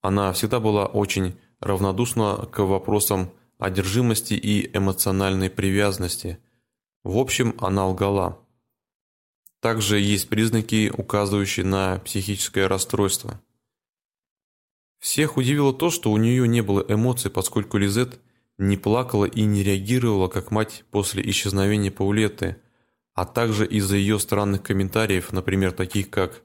Она 0.00 0.32
всегда 0.32 0.58
была 0.58 0.86
очень 0.86 1.38
равнодушна 1.60 2.46
к 2.50 2.60
вопросам 2.60 3.30
одержимости 3.58 4.32
и 4.32 4.74
эмоциональной 4.74 5.50
привязанности. 5.50 6.38
В 7.04 7.18
общем, 7.18 7.54
она 7.58 7.88
лгала. 7.88 8.38
Также 9.60 10.00
есть 10.00 10.30
признаки, 10.30 10.90
указывающие 10.96 11.66
на 11.66 11.98
психическое 11.98 12.68
расстройство. 12.68 13.38
Всех 15.02 15.36
удивило 15.36 15.74
то, 15.74 15.90
что 15.90 16.12
у 16.12 16.16
нее 16.16 16.46
не 16.46 16.60
было 16.60 16.84
эмоций, 16.88 17.28
поскольку 17.28 17.76
Лизет 17.76 18.20
не 18.56 18.76
плакала 18.76 19.24
и 19.24 19.42
не 19.42 19.64
реагировала 19.64 20.28
как 20.28 20.52
мать 20.52 20.84
после 20.92 21.28
исчезновения 21.28 21.90
Паулетты, 21.90 22.58
а 23.12 23.26
также 23.26 23.66
из-за 23.66 23.96
ее 23.96 24.20
странных 24.20 24.62
комментариев, 24.62 25.32
например, 25.32 25.72
таких 25.72 26.08
как 26.08 26.44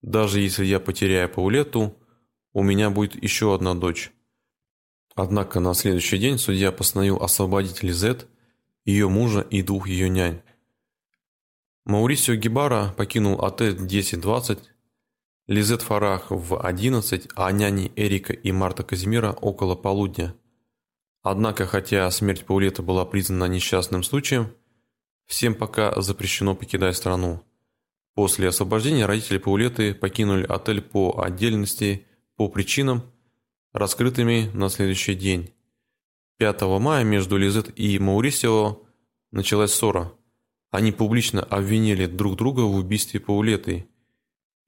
«Даже 0.00 0.38
если 0.38 0.64
я 0.64 0.78
потеряю 0.78 1.28
Паулетту, 1.28 1.96
у 2.52 2.62
меня 2.62 2.88
будет 2.90 3.20
еще 3.20 3.52
одна 3.52 3.74
дочь». 3.74 4.12
Однако 5.16 5.58
на 5.58 5.74
следующий 5.74 6.18
день 6.18 6.38
судья 6.38 6.70
постановил 6.70 7.16
освободить 7.16 7.82
Лизет, 7.82 8.28
ее 8.84 9.08
мужа 9.08 9.40
и 9.40 9.60
двух 9.60 9.88
ее 9.88 10.08
нянь. 10.08 10.40
Маурисио 11.84 12.36
Гибара 12.36 12.94
покинул 12.96 13.44
отель 13.44 13.74
в 13.74 13.86
10.20, 13.86 14.60
Лизет 15.48 15.82
Фарах 15.82 16.30
в 16.30 16.60
11, 16.60 17.28
а 17.34 17.50
няни 17.50 17.90
Эрика 17.96 18.32
и 18.32 18.52
Марта 18.52 18.84
Казимира 18.84 19.32
около 19.32 19.74
полудня. 19.74 20.34
Однако, 21.22 21.66
хотя 21.66 22.10
смерть 22.10 22.44
Паулета 22.44 22.82
была 22.82 23.04
признана 23.04 23.46
несчастным 23.46 24.04
случаем, 24.04 24.54
всем 25.26 25.54
пока 25.54 26.00
запрещено 26.00 26.54
покидать 26.54 26.96
страну. 26.96 27.42
После 28.14 28.48
освобождения 28.48 29.06
родители 29.06 29.38
Паулеты 29.38 29.94
покинули 29.94 30.44
отель 30.44 30.82
по 30.82 31.20
отдельности 31.20 32.06
по 32.36 32.48
причинам, 32.48 33.02
раскрытыми 33.72 34.50
на 34.54 34.68
следующий 34.68 35.14
день. 35.14 35.52
5 36.36 36.62
мая 36.78 37.02
между 37.02 37.36
Лизет 37.36 37.76
и 37.76 37.98
Маурисио 37.98 38.82
началась 39.32 39.72
ссора– 39.72 40.12
они 40.70 40.92
публично 40.92 41.42
обвинили 41.42 42.06
друг 42.06 42.36
друга 42.36 42.60
в 42.60 42.74
убийстве 42.76 43.20
Паулеты. 43.20 43.88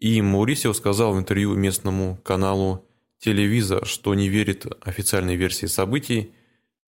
И 0.00 0.22
Маурисио 0.22 0.72
сказал 0.72 1.14
в 1.14 1.18
интервью 1.18 1.54
местному 1.54 2.18
каналу 2.24 2.88
«Телевиза», 3.18 3.84
что 3.84 4.14
не 4.14 4.28
верит 4.28 4.66
официальной 4.80 5.36
версии 5.36 5.66
событий, 5.66 6.32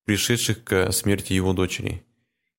пришедших 0.05 0.65
к 0.65 0.91
смерти 0.93 1.35
его 1.35 1.53
дочери. 1.53 2.03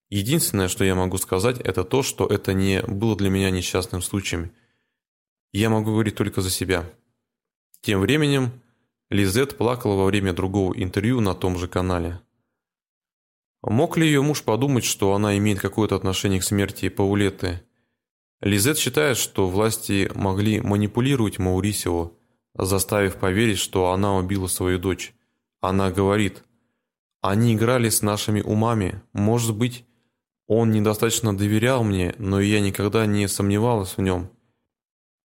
Единственное, 0.10 0.68
что 0.68 0.86
я 0.86 0.94
могу 0.94 1.18
сказать, 1.18 1.60
это 1.60 1.84
то, 1.84 2.04
что 2.04 2.28
это 2.28 2.54
не 2.54 2.84
было 2.84 3.18
для 3.18 3.32
меня 3.32 3.50
несчастным 3.50 4.04
случаем. 4.04 4.52
Я 5.52 5.72
могу 5.72 5.92
говорить 5.92 6.16
только 6.16 6.42
за 6.42 6.52
себя. 6.52 6.88
Тем 7.82 8.00
временем 8.00 8.62
Лизет 9.10 9.58
плакала 9.58 9.96
во 9.96 10.06
время 10.06 10.34
другого 10.34 10.74
интервью 10.76 11.20
на 11.20 11.34
том 11.34 11.58
же 11.58 11.68
канале. 11.68 12.22
Мог 13.64 13.98
ли 13.98 14.06
ее 14.06 14.22
муж 14.22 14.44
подумать, 14.44 14.84
что 14.84 15.16
она 15.16 15.36
имеет 15.38 15.60
какое-то 15.60 15.96
отношение 15.96 16.40
к 16.40 16.44
смерти 16.44 16.90
Паулеты? 16.90 17.64
Лизет 18.44 18.78
считает, 18.78 19.18
что 19.18 19.50
власти 19.50 20.12
могли 20.14 20.62
манипулировать 20.62 21.40
Маурисио, 21.40 22.12
заставив 22.54 23.16
поверить, 23.16 23.58
что 23.58 23.92
она 23.92 24.16
убила 24.16 24.46
свою 24.46 24.78
дочь. 24.78 25.16
Она 25.62 25.90
говорит, 25.90 26.44
«Они 27.22 27.56
играли 27.56 27.90
с 27.90 28.04
нашими 28.04 28.42
умами. 28.42 29.02
Может 29.14 29.56
быть, 29.56 29.86
он 30.46 30.70
недостаточно 30.70 31.36
доверял 31.36 31.84
мне, 31.84 32.14
но 32.20 32.40
я 32.40 32.60
никогда 32.60 33.06
не 33.06 33.28
сомневалась 33.28 33.98
в 33.98 34.02
нем». 34.02 34.30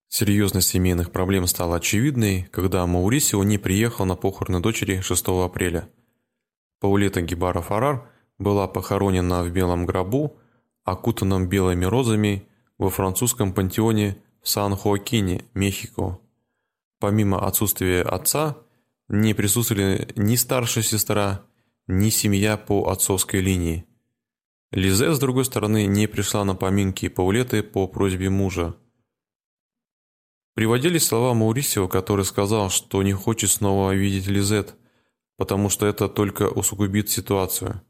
Серьезность 0.10 0.67
семейных 0.67 1.12
проблем 1.12 1.48
стала 1.48 1.77
очевидной, 1.77 2.50
когда 2.51 2.86
Маурисио 2.86 3.43
не 3.43 3.58
приехал 3.58 4.05
на 4.05 4.15
похороны 4.15 4.60
дочери 4.60 5.00
6 5.00 5.25
апреля. 5.46 5.88
Паулета 6.82 7.22
Гибара 7.22 7.62
Фарар– 7.62 8.10
была 8.44 8.68
похоронена 8.68 9.44
в 9.44 9.51
белом 9.51 9.85
гробу, 9.85 10.38
окутанном 10.83 11.48
белыми 11.48 11.85
розами 11.85 12.48
во 12.77 12.90
французском 12.90 13.53
пантеоне 13.53 14.18
в 14.42 14.50
Сан-Хоакине, 14.50 15.46
Мехико. 15.53 16.20
Помимо 17.00 17.46
отсутствия 17.46 18.01
отца, 18.01 18.57
не 19.07 19.33
присутствовали 19.33 20.09
ни 20.16 20.36
старшая 20.36 20.83
сестра, 20.83 21.44
ни 21.88 22.09
семья 22.09 22.57
по 22.57 22.90
отцовской 22.90 23.42
линии. 23.42 23.86
Лизе, 24.72 25.14
с 25.14 25.20
другой 25.20 25.46
стороны, 25.46 25.86
не 25.86 26.07
пришла 26.07 26.44
на 26.46 26.55
поминки 26.55 27.07
Паулеты 27.07 27.62
по 27.62 27.88
просьбе 27.88 28.29
мужа. 28.29 28.75
Приводились 30.55 31.05
слова 31.05 31.33
Маурисио, 31.33 31.88
который 31.88 32.25
сказал, 32.25 32.70
что 32.70 33.03
не 33.03 33.14
хочет 33.14 33.50
снова 33.50 33.94
видеть 33.94 34.27
Лизет, 34.27 34.75
потому 35.38 35.70
что 35.70 35.86
это 35.86 36.07
только 36.09 36.48
усугубит 36.48 37.09
ситуацию. 37.09 37.81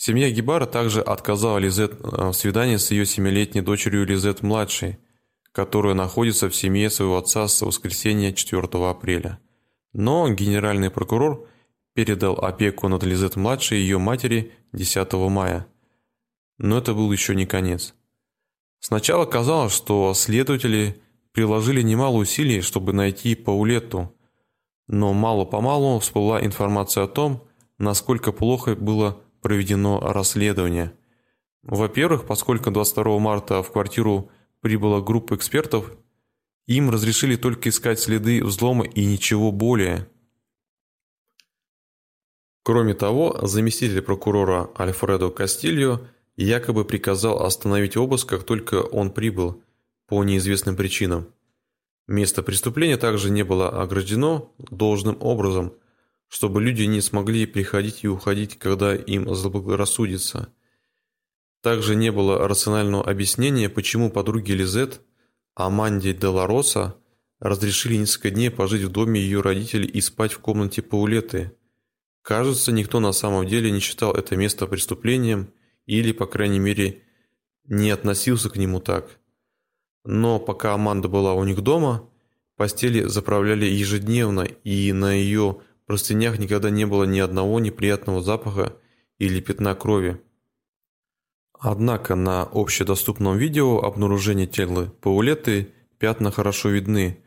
Семья 0.00 0.30
Гибара 0.30 0.64
также 0.64 1.02
отказала 1.02 1.58
Лизет 1.58 1.94
э, 2.00 2.28
в 2.28 2.32
свидании 2.32 2.76
с 2.76 2.92
ее 2.92 3.04
семилетней 3.04 3.62
дочерью 3.62 4.06
Лизет-младшей, 4.06 4.96
которая 5.50 5.94
находится 5.94 6.48
в 6.48 6.54
семье 6.54 6.88
своего 6.88 7.18
отца 7.18 7.48
с 7.48 7.60
воскресенья 7.62 8.32
4 8.32 8.68
апреля. 8.88 9.40
Но 9.92 10.28
генеральный 10.28 10.90
прокурор 10.90 11.48
передал 11.94 12.34
опеку 12.34 12.86
над 12.86 13.02
Лизет-младшей 13.02 13.80
ее 13.80 13.98
матери 13.98 14.52
10 14.72 15.12
мая. 15.14 15.66
Но 16.58 16.78
это 16.78 16.94
был 16.94 17.10
еще 17.10 17.34
не 17.34 17.44
конец. 17.44 17.96
Сначала 18.78 19.26
казалось, 19.26 19.72
что 19.72 20.14
следователи 20.14 21.02
приложили 21.32 21.82
немало 21.82 22.18
усилий, 22.18 22.60
чтобы 22.60 22.92
найти 22.92 23.34
Паулетту, 23.34 24.14
но 24.86 25.12
мало-помалу 25.12 25.98
всплыла 25.98 26.40
информация 26.40 27.02
о 27.02 27.08
том, 27.08 27.48
насколько 27.78 28.30
плохо 28.30 28.76
было 28.76 29.24
проведено 29.40 30.00
расследование. 30.00 30.92
Во-первых, 31.62 32.26
поскольку 32.26 32.70
22 32.70 33.18
марта 33.18 33.62
в 33.62 33.72
квартиру 33.72 34.30
прибыла 34.60 35.00
группа 35.00 35.34
экспертов, 35.34 35.92
им 36.66 36.90
разрешили 36.90 37.36
только 37.36 37.68
искать 37.68 37.98
следы 37.98 38.44
взлома 38.44 38.84
и 38.84 39.04
ничего 39.04 39.52
более. 39.52 40.08
Кроме 42.62 42.94
того, 42.94 43.38
заместитель 43.46 44.02
прокурора 44.02 44.70
Альфредо 44.78 45.30
Кастильо 45.30 46.06
якобы 46.36 46.84
приказал 46.84 47.42
остановить 47.42 47.96
обыск, 47.96 48.28
как 48.28 48.44
только 48.44 48.82
он 48.82 49.10
прибыл, 49.10 49.62
по 50.06 50.22
неизвестным 50.24 50.76
причинам. 50.76 51.28
Место 52.06 52.42
преступления 52.42 52.96
также 52.96 53.30
не 53.30 53.42
было 53.42 53.68
ограждено 53.68 54.52
должным 54.58 55.16
образом– 55.20 55.72
чтобы 56.28 56.62
люди 56.62 56.82
не 56.82 57.00
смогли 57.00 57.46
приходить 57.46 58.04
и 58.04 58.08
уходить, 58.08 58.58
когда 58.58 58.94
им 58.94 59.34
заблагорассудится. 59.34 60.52
Также 61.62 61.96
не 61.96 62.12
было 62.12 62.46
рационального 62.46 63.08
объяснения, 63.08 63.68
почему 63.68 64.10
подруги 64.10 64.52
Лизет, 64.52 65.00
Аманде 65.54 66.12
де 66.12 66.26
Лароса, 66.26 66.96
разрешили 67.40 67.96
несколько 67.96 68.30
дней 68.30 68.50
пожить 68.50 68.82
в 68.82 68.90
доме 68.90 69.20
ее 69.20 69.40
родителей 69.40 69.88
и 69.88 70.00
спать 70.00 70.32
в 70.32 70.38
комнате 70.38 70.82
Паулеты. 70.82 71.52
Кажется, 72.22 72.72
никто 72.72 73.00
на 73.00 73.12
самом 73.12 73.46
деле 73.46 73.70
не 73.70 73.80
считал 73.80 74.12
это 74.12 74.36
место 74.36 74.66
преступлением 74.66 75.52
или, 75.86 76.12
по 76.12 76.26
крайней 76.26 76.58
мере, 76.58 77.02
не 77.64 77.90
относился 77.90 78.50
к 78.50 78.56
нему 78.56 78.80
так. 78.80 79.18
Но 80.04 80.38
пока 80.38 80.74
Аманда 80.74 81.08
была 81.08 81.34
у 81.34 81.44
них 81.44 81.60
дома, 81.62 82.08
постели 82.56 83.02
заправляли 83.02 83.66
ежедневно, 83.66 84.42
и 84.42 84.92
на 84.92 85.12
ее 85.12 85.60
простынях 85.88 86.38
никогда 86.38 86.70
не 86.70 86.86
было 86.86 87.04
ни 87.04 87.18
одного 87.18 87.58
неприятного 87.58 88.22
запаха 88.22 88.76
или 89.18 89.40
пятна 89.40 89.74
крови. 89.74 90.20
Однако 91.58 92.14
на 92.14 92.42
общедоступном 92.42 93.36
видео 93.38 93.80
обнаружения 93.80 94.46
тела 94.46 94.92
Паулеты 95.00 95.72
пятна 95.98 96.30
хорошо 96.30 96.68
видны. 96.68 97.24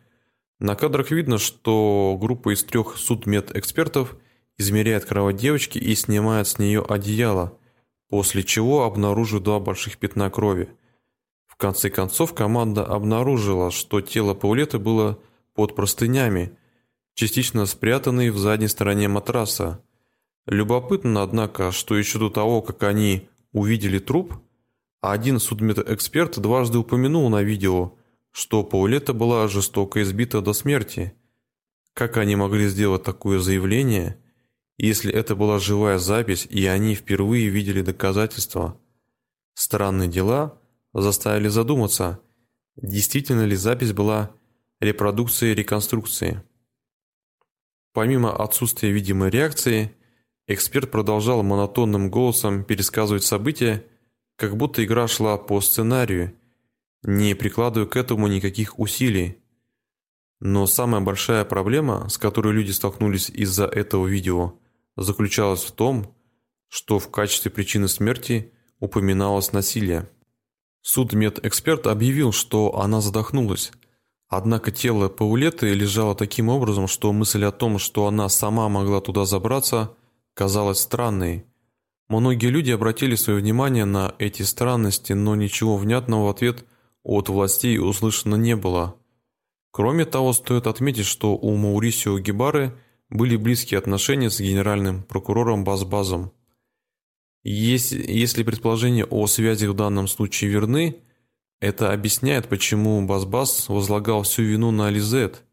На 0.60 0.76
кадрах 0.76 1.10
видно, 1.10 1.40
что 1.40 2.16
группа 2.22 2.54
из 2.54 2.64
трех 2.64 2.98
судмедэкспертов 2.98 4.16
измеряет 4.58 5.06
кровать 5.06 5.38
девочки 5.38 5.80
и 5.80 5.96
снимает 5.96 6.48
с 6.48 6.60
нее 6.60 6.86
одеяло, 6.88 7.58
после 8.10 8.44
чего 8.44 8.84
обнаруживают 8.84 9.44
два 9.44 9.60
больших 9.60 9.98
пятна 9.98 10.30
крови. 10.30 10.70
В 11.48 11.56
конце 11.56 11.90
концов 11.90 12.36
команда 12.36 12.86
обнаружила, 12.86 13.72
что 13.72 14.02
тело 14.02 14.36
Паулеты 14.36 14.78
было 14.78 15.20
под 15.56 15.76
простынями, 15.76 16.56
частично 17.22 17.68
спрятанный 17.68 18.32
в 18.32 18.40
задней 18.40 18.68
стороне 18.68 19.08
матраса. 19.08 19.84
Любопытно, 20.48 21.22
однако, 21.22 21.72
что 21.72 21.96
еще 21.96 22.18
до 22.18 22.32
того, 22.32 22.64
как 22.64 22.82
они 22.82 23.30
увидели 23.52 24.00
труп, 24.00 24.34
один 25.02 25.38
судмедэксперт 25.38 26.40
дважды 26.40 26.80
упомянул 26.80 27.30
на 27.30 27.44
видео, 27.44 27.94
что 28.32 28.64
Паулета 28.64 29.14
была 29.14 29.48
жестоко 29.48 30.02
избита 30.02 30.42
до 30.42 30.54
смерти. 30.54 31.14
Как 31.94 32.18
они 32.18 32.36
могли 32.36 32.68
сделать 32.68 33.04
такое 33.04 33.38
заявление, 33.38 34.18
если 34.78 35.14
это 35.14 35.36
была 35.36 35.60
живая 35.60 36.00
запись 36.00 36.48
и 36.50 36.66
они 36.66 36.96
впервые 36.96 37.50
видели 37.50 37.84
доказательства? 37.84 38.80
Странные 39.54 40.10
дела 40.10 40.58
заставили 40.92 41.50
задуматься, 41.50 42.20
действительно 42.78 43.46
ли 43.46 43.56
запись 43.56 43.94
была 43.94 44.32
репродукцией 44.80 45.54
реконструкции. 45.54 46.42
Помимо 47.94 48.36
отсутствия 48.36 48.92
видимой 48.92 49.30
реакции, 49.30 49.94
эксперт 50.48 50.90
продолжал 50.92 51.44
монотонным 51.44 52.10
голосом 52.10 52.64
пересказывать 52.64 53.24
события, 53.24 53.86
как 54.38 54.56
будто 54.56 54.84
игра 54.84 55.08
шла 55.08 55.38
по 55.38 55.60
сценарию, 55.60 56.34
не 57.04 57.36
прикладывая 57.36 57.88
к 57.88 57.96
этому 57.96 58.28
никаких 58.28 58.80
усилий. 58.80 59.38
Но 60.40 60.68
самая 60.68 61.02
большая 61.02 61.46
проблема, 61.46 62.08
с 62.10 62.18
которой 62.18 62.54
люди 62.54 62.72
столкнулись 62.72 63.30
из-за 63.30 63.66
этого 63.66 64.08
видео, 64.08 64.58
заключалась 64.96 65.64
в 65.64 65.72
том, 65.72 66.16
что 66.70 66.98
в 66.98 67.12
качестве 67.12 67.52
причины 67.52 67.88
смерти 67.88 68.54
упоминалось 68.80 69.52
насилие. 69.52 70.10
Судмедэксперт 70.82 71.86
объявил, 71.86 72.32
что 72.32 72.80
она 72.80 73.02
задохнулась. 73.02 73.72
Однако 74.32 74.72
тело 74.72 75.10
Паулеты 75.10 75.74
лежало 75.74 76.16
таким 76.16 76.48
образом, 76.48 76.88
что 76.88 77.12
мысль 77.12 77.44
о 77.44 77.52
том, 77.52 77.78
что 77.78 78.08
она 78.08 78.30
сама 78.30 78.70
могла 78.70 79.02
туда 79.02 79.26
забраться, 79.26 79.94
казалась 80.34 80.80
странной. 80.80 81.46
Многие 82.08 82.48
люди 82.48 82.72
обратили 82.72 83.16
свое 83.16 83.40
внимание 83.40 83.84
на 83.84 84.16
эти 84.20 84.44
странности, 84.44 85.12
но 85.12 85.36
ничего 85.36 85.76
внятного 85.76 86.28
в 86.28 86.30
ответ 86.30 86.66
от 87.04 87.28
властей 87.28 87.78
услышано 87.78 88.36
не 88.36 88.56
было. 88.56 88.96
Кроме 89.72 90.06
того, 90.06 90.32
стоит 90.32 90.66
отметить, 90.66 91.06
что 91.06 91.36
у 91.36 91.54
Маурисио 91.58 92.18
Гибары 92.18 92.74
были 93.10 93.36
близкие 93.36 93.80
отношения 93.80 94.30
с 94.30 94.40
генеральным 94.40 95.04
прокурором 95.04 95.66
Базбазом. 95.66 96.32
Если, 97.44 98.02
если 98.10 98.44
предположения 98.44 99.04
о 99.04 99.28
связи 99.28 99.66
в 99.66 99.74
данном 99.74 100.08
случае 100.08 100.52
верны, 100.52 101.02
это 101.62 101.94
объясняет, 101.94 102.50
почему 102.50 103.06
Базбаз 103.06 103.70
возлагал 103.70 104.24
всю 104.24 104.42
вину 104.42 104.72
на 104.72 104.90
Лизет. 104.90 105.44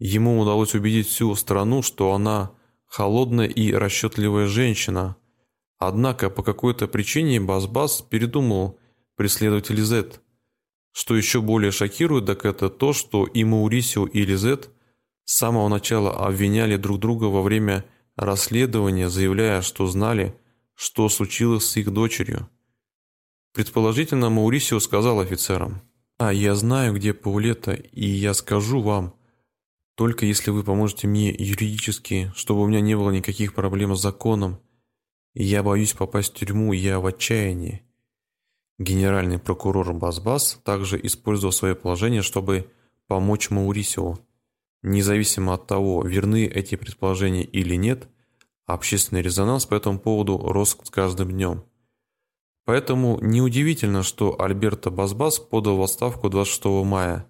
Ему 0.00 0.40
удалось 0.40 0.74
убедить 0.74 1.08
всю 1.08 1.34
страну, 1.36 1.82
что 1.82 2.12
она 2.12 2.50
холодная 2.86 3.46
и 3.46 3.72
расчетливая 3.72 4.48
женщина. 4.48 5.16
Однако 5.78 6.28
по 6.28 6.42
какой-то 6.42 6.88
причине 6.88 7.40
Базбаз 7.40 8.02
передумал 8.02 8.80
преследовать 9.16 9.70
Лизет. 9.70 10.20
Что 10.92 11.16
еще 11.16 11.40
более 11.40 11.70
шокирует, 11.70 12.26
так 12.26 12.44
это 12.44 12.68
то, 12.68 12.92
что 12.92 13.24
и 13.24 13.44
Маурисио, 13.44 14.06
и 14.06 14.24
Лизет 14.24 14.70
с 15.24 15.36
самого 15.36 15.68
начала 15.68 16.26
обвиняли 16.26 16.76
друг 16.76 16.98
друга 16.98 17.26
во 17.26 17.42
время 17.42 17.84
расследования, 18.16 19.08
заявляя, 19.08 19.62
что 19.62 19.86
знали, 19.86 20.34
что 20.74 21.08
случилось 21.08 21.64
с 21.64 21.76
их 21.76 21.92
дочерью. 21.92 22.48
Предположительно, 23.58 24.30
Маурисио 24.30 24.78
сказал 24.78 25.18
офицерам, 25.18 25.82
«А, 26.16 26.32
я 26.32 26.54
знаю, 26.54 26.94
где 26.94 27.12
Паулета, 27.12 27.72
и 27.72 28.06
я 28.06 28.32
скажу 28.32 28.80
вам, 28.80 29.16
только 29.96 30.26
если 30.26 30.52
вы 30.52 30.62
поможете 30.62 31.08
мне 31.08 31.30
юридически, 31.36 32.30
чтобы 32.36 32.62
у 32.62 32.68
меня 32.68 32.80
не 32.80 32.96
было 32.96 33.10
никаких 33.10 33.54
проблем 33.54 33.96
с 33.96 34.00
законом. 34.00 34.60
Я 35.34 35.64
боюсь 35.64 35.92
попасть 35.92 36.30
в 36.30 36.38
тюрьму, 36.38 36.72
я 36.72 37.00
в 37.00 37.06
отчаянии». 37.06 37.82
Генеральный 38.78 39.40
прокурор 39.40 39.92
Базбас 39.92 40.60
также 40.62 40.96
использовал 41.04 41.50
свое 41.50 41.74
положение, 41.74 42.22
чтобы 42.22 42.70
помочь 43.08 43.50
Маурисио. 43.50 44.20
Независимо 44.82 45.54
от 45.54 45.66
того, 45.66 46.04
верны 46.04 46.46
эти 46.46 46.76
предположения 46.76 47.42
или 47.42 47.74
нет, 47.74 48.06
общественный 48.66 49.22
резонанс 49.22 49.66
по 49.66 49.74
этому 49.74 49.98
поводу 49.98 50.38
рос 50.38 50.78
с 50.80 50.90
каждым 50.90 51.32
днем. 51.32 51.64
Поэтому 52.68 53.18
неудивительно, 53.22 54.02
что 54.02 54.38
Альберто 54.38 54.90
Базбас 54.90 55.38
подал 55.38 55.78
в 55.78 55.82
отставку 55.82 56.28
26 56.28 56.84
мая. 56.84 57.26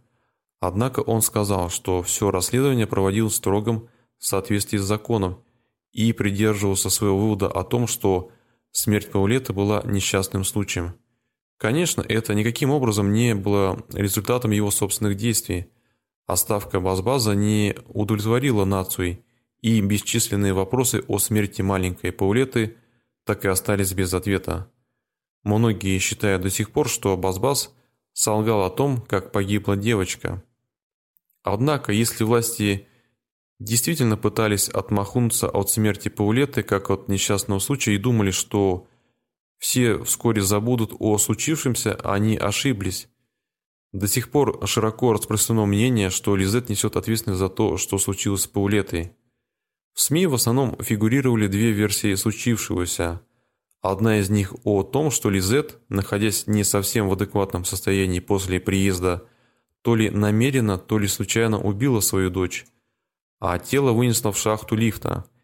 Однако 0.59 0.99
он 0.99 1.23
сказал, 1.23 1.71
что 1.71 2.03
все 2.03 2.33
расследование 2.33 2.89
проводилось 2.89 3.35
в 3.35 3.37
строгом 3.37 3.89
соответствии 4.19 4.79
с 4.79 4.83
законом 4.83 5.45
и 5.93 6.13
придерживался 6.13 6.91
своего 6.91 7.19
вывода 7.19 7.47
о 7.47 7.63
том, 7.63 7.87
что 7.87 8.33
смерть 8.73 9.13
Паулета 9.13 9.53
была 9.53 9.81
несчастным 9.85 10.43
случаем. 10.43 10.95
Конечно, 11.57 12.01
это 12.01 12.35
никаким 12.35 12.71
образом 12.71 13.13
не 13.13 13.37
было 13.37 13.81
результатом 13.93 14.51
его 14.51 14.73
собственных 14.73 15.17
действий. 15.17 15.71
Оставка 16.27 16.81
Базбаза 16.81 17.37
не 17.37 17.77
удовлетворила 17.87 18.65
нацию, 18.65 19.23
и 19.61 19.81
бесчисленные 19.83 20.53
вопросы 20.53 21.05
о 21.07 21.21
смерти 21.21 21.63
маленькой 21.63 22.11
Паулеты 22.11 22.77
так 23.25 23.45
и 23.45 23.49
остались 23.49 23.93
без 23.93 24.13
ответа. 24.13 24.69
Многие 25.49 25.99
считают 25.99 26.43
до 26.43 26.51
сих 26.51 26.71
пор, 26.71 26.91
что 26.91 27.17
Базбаз 27.17 27.75
солгал 28.13 28.65
о 28.65 28.71
том, 28.71 29.01
как 29.01 29.33
погибла 29.33 29.79
девочка. 29.79 30.45
Однако, 31.43 31.91
если 31.91 32.23
власти 32.23 32.87
действительно 33.59 34.19
пытались 34.19 34.69
отмахнуться 34.69 35.49
от 35.49 35.71
смерти 35.71 36.11
Паулеты, 36.11 36.63
как 36.63 36.91
от 36.91 37.09
несчастного 37.09 37.61
случая, 37.61 37.95
и 37.95 37.99
думали, 37.99 38.31
что 38.31 38.89
все 39.57 39.97
вскоре 40.05 40.43
забудут 40.43 40.93
о 40.99 41.17
случившемся, 41.17 41.95
они 41.95 42.37
ошиблись. 42.37 43.09
До 43.93 44.07
сих 44.07 44.31
пор 44.31 44.61
широко 44.67 45.15
распространено 45.15 45.65
мнение, 45.65 46.11
что 46.11 46.37
Лизет 46.37 46.69
несет 46.69 46.95
ответственность 46.95 47.39
за 47.39 47.49
то, 47.49 47.79
что 47.79 47.97
случилось 47.97 48.43
с 48.43 48.47
Паулетой. 48.47 49.13
В 49.95 50.03
СМИ 50.03 50.27
в 50.27 50.35
основном 50.35 50.77
фигурировали 50.83 51.47
две 51.47 51.73
версии 51.73 52.15
случившегося. 52.17 53.23
Одна 53.81 54.19
из 54.19 54.29
них 54.31 54.55
о 54.65 54.83
том, 54.83 55.11
что 55.11 55.31
Лизет, 55.31 55.79
находясь 55.89 56.47
не 56.47 56.65
совсем 56.65 57.09
в 57.09 57.13
адекватном 57.13 57.65
состоянии 57.65 58.21
после 58.21 58.61
приезда, 58.61 59.27
то 59.83 59.95
ли 59.95 60.11
намеренно, 60.11 60.79
то 60.79 60.99
ли 60.99 61.07
случайно 61.07 61.61
убила 61.61 62.01
свою 62.01 62.31
дочь, 62.31 62.67
а 63.41 63.59
тело 63.59 63.93
вынесла 63.93 64.33
в 64.33 64.39
шахту 64.39 64.75
лифта– 64.75 65.25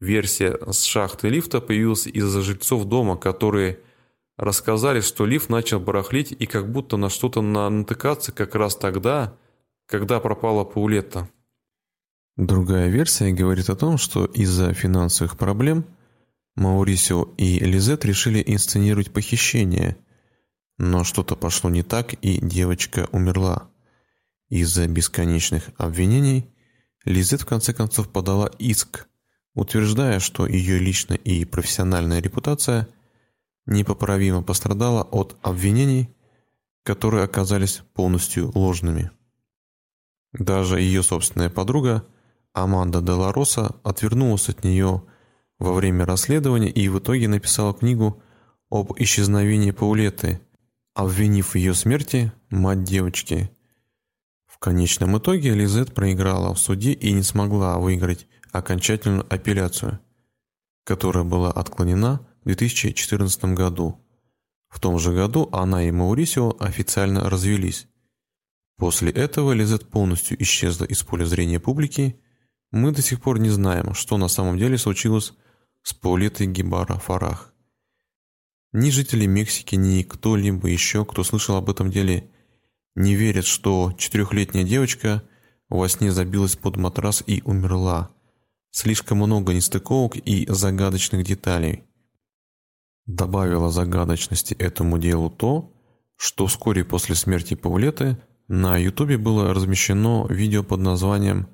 Версия 0.00 0.58
с 0.66 0.82
шахты 0.82 1.28
лифта 1.28 1.60
появилась 1.60 2.06
из-за 2.06 2.40
жильцов 2.40 2.86
дома, 2.86 3.18
которые 3.18 3.80
рассказали, 4.38 5.00
что 5.02 5.26
лифт 5.26 5.50
начал 5.50 5.78
барахлить 5.78 6.32
и 6.32 6.46
как 6.46 6.72
будто 6.72 6.96
на 6.96 7.10
что-то 7.10 7.42
натыкаться 7.42 8.32
как 8.32 8.54
раз 8.54 8.76
тогда, 8.76 9.36
когда 9.86 10.18
пропала 10.18 10.64
Паулетта. 10.64 11.28
Другая 12.38 12.88
версия 12.88 13.32
говорит 13.32 13.68
о 13.68 13.76
том, 13.76 13.98
что 13.98 14.24
из-за 14.24 14.72
финансовых 14.72 15.36
проблем 15.36 15.84
Маурисио 16.56 17.34
и 17.36 17.58
Лизет 17.60 18.04
решили 18.04 18.42
инсценировать 18.46 19.12
похищение, 19.12 19.96
но 20.78 21.04
что-то 21.04 21.36
пошло 21.36 21.70
не 21.70 21.82
так, 21.82 22.14
и 22.14 22.38
девочка 22.40 23.08
умерла. 23.12 23.70
Из-за 24.48 24.88
бесконечных 24.88 25.70
обвинений 25.78 26.50
Лизет 27.04 27.42
в 27.42 27.46
конце 27.46 27.72
концов 27.72 28.10
подала 28.10 28.50
иск 28.58 29.08
утверждая, 29.54 30.20
что 30.20 30.46
ее 30.46 30.78
личная 30.78 31.16
и 31.16 31.44
профессиональная 31.44 32.20
репутация 32.20 32.88
непоправимо 33.66 34.42
пострадала 34.42 35.02
от 35.02 35.36
обвинений, 35.42 36.14
которые 36.82 37.24
оказались 37.24 37.82
полностью 37.94 38.50
ложными. 38.54 39.10
Даже 40.32 40.80
ее 40.80 41.02
собственная 41.02 41.50
подруга 41.50 42.06
Аманда 42.52 43.00
Делароса 43.00 43.76
отвернулась 43.82 44.48
от 44.48 44.64
нее 44.64 45.02
во 45.60 45.74
время 45.74 46.06
расследования 46.06 46.70
и 46.70 46.88
в 46.88 46.98
итоге 46.98 47.28
написала 47.28 47.72
книгу 47.74 48.20
об 48.70 48.92
исчезновении 48.98 49.70
Паулеты, 49.70 50.40
обвинив 50.94 51.50
в 51.50 51.54
ее 51.54 51.74
смерти 51.74 52.32
мать 52.48 52.82
девочки. 52.82 53.50
В 54.46 54.58
конечном 54.58 55.18
итоге 55.18 55.54
Лизет 55.54 55.94
проиграла 55.94 56.54
в 56.54 56.58
суде 56.58 56.92
и 56.92 57.12
не 57.12 57.22
смогла 57.22 57.78
выиграть 57.78 58.26
окончательную 58.52 59.26
апелляцию, 59.32 60.00
которая 60.84 61.24
была 61.24 61.52
отклонена 61.52 62.26
в 62.42 62.46
2014 62.46 63.44
году. 63.54 64.00
В 64.68 64.80
том 64.80 64.98
же 64.98 65.12
году 65.12 65.48
она 65.52 65.84
и 65.84 65.90
Маурисио 65.90 66.56
официально 66.58 67.28
развелись. 67.28 67.86
После 68.78 69.10
этого 69.12 69.52
Лизет 69.52 69.90
полностью 69.90 70.42
исчезла 70.42 70.86
из 70.86 71.02
поля 71.02 71.26
зрения 71.26 71.60
публики. 71.60 72.18
Мы 72.70 72.92
до 72.92 73.02
сих 73.02 73.20
пор 73.20 73.38
не 73.38 73.50
знаем, 73.50 73.92
что 73.94 74.16
на 74.16 74.28
самом 74.28 74.56
деле 74.56 74.78
случилось 74.78 75.34
с 75.82 75.94
Паулетой 75.94 76.46
Гибара 76.46 76.94
Фарах. 76.94 77.52
Ни 78.72 78.90
жители 78.90 79.26
Мексики, 79.26 79.74
ни 79.74 80.02
кто-либо 80.02 80.68
еще, 80.68 81.04
кто 81.04 81.24
слышал 81.24 81.56
об 81.56 81.70
этом 81.70 81.90
деле, 81.90 82.30
не 82.94 83.14
верят, 83.14 83.46
что 83.46 83.92
четырехлетняя 83.98 84.64
девочка 84.64 85.22
во 85.68 85.88
сне 85.88 86.12
забилась 86.12 86.56
под 86.56 86.76
матрас 86.76 87.22
и 87.26 87.42
умерла, 87.44 88.10
Слишком 88.72 89.18
много 89.18 89.52
нестыковок 89.52 90.16
и 90.16 90.46
загадочных 90.48 91.24
деталей. 91.24 91.82
Добавило 93.04 93.70
загадочности 93.70 94.54
этому 94.54 94.98
делу 94.98 95.28
то, 95.28 95.72
что 96.16 96.46
вскоре 96.46 96.84
после 96.84 97.16
смерти 97.16 97.54
Паулеты 97.54 98.16
на 98.46 98.76
ютубе 98.76 99.18
было 99.18 99.52
размещено 99.52 100.26
видео 100.28 100.62
под 100.62 100.80
названием 100.80 101.48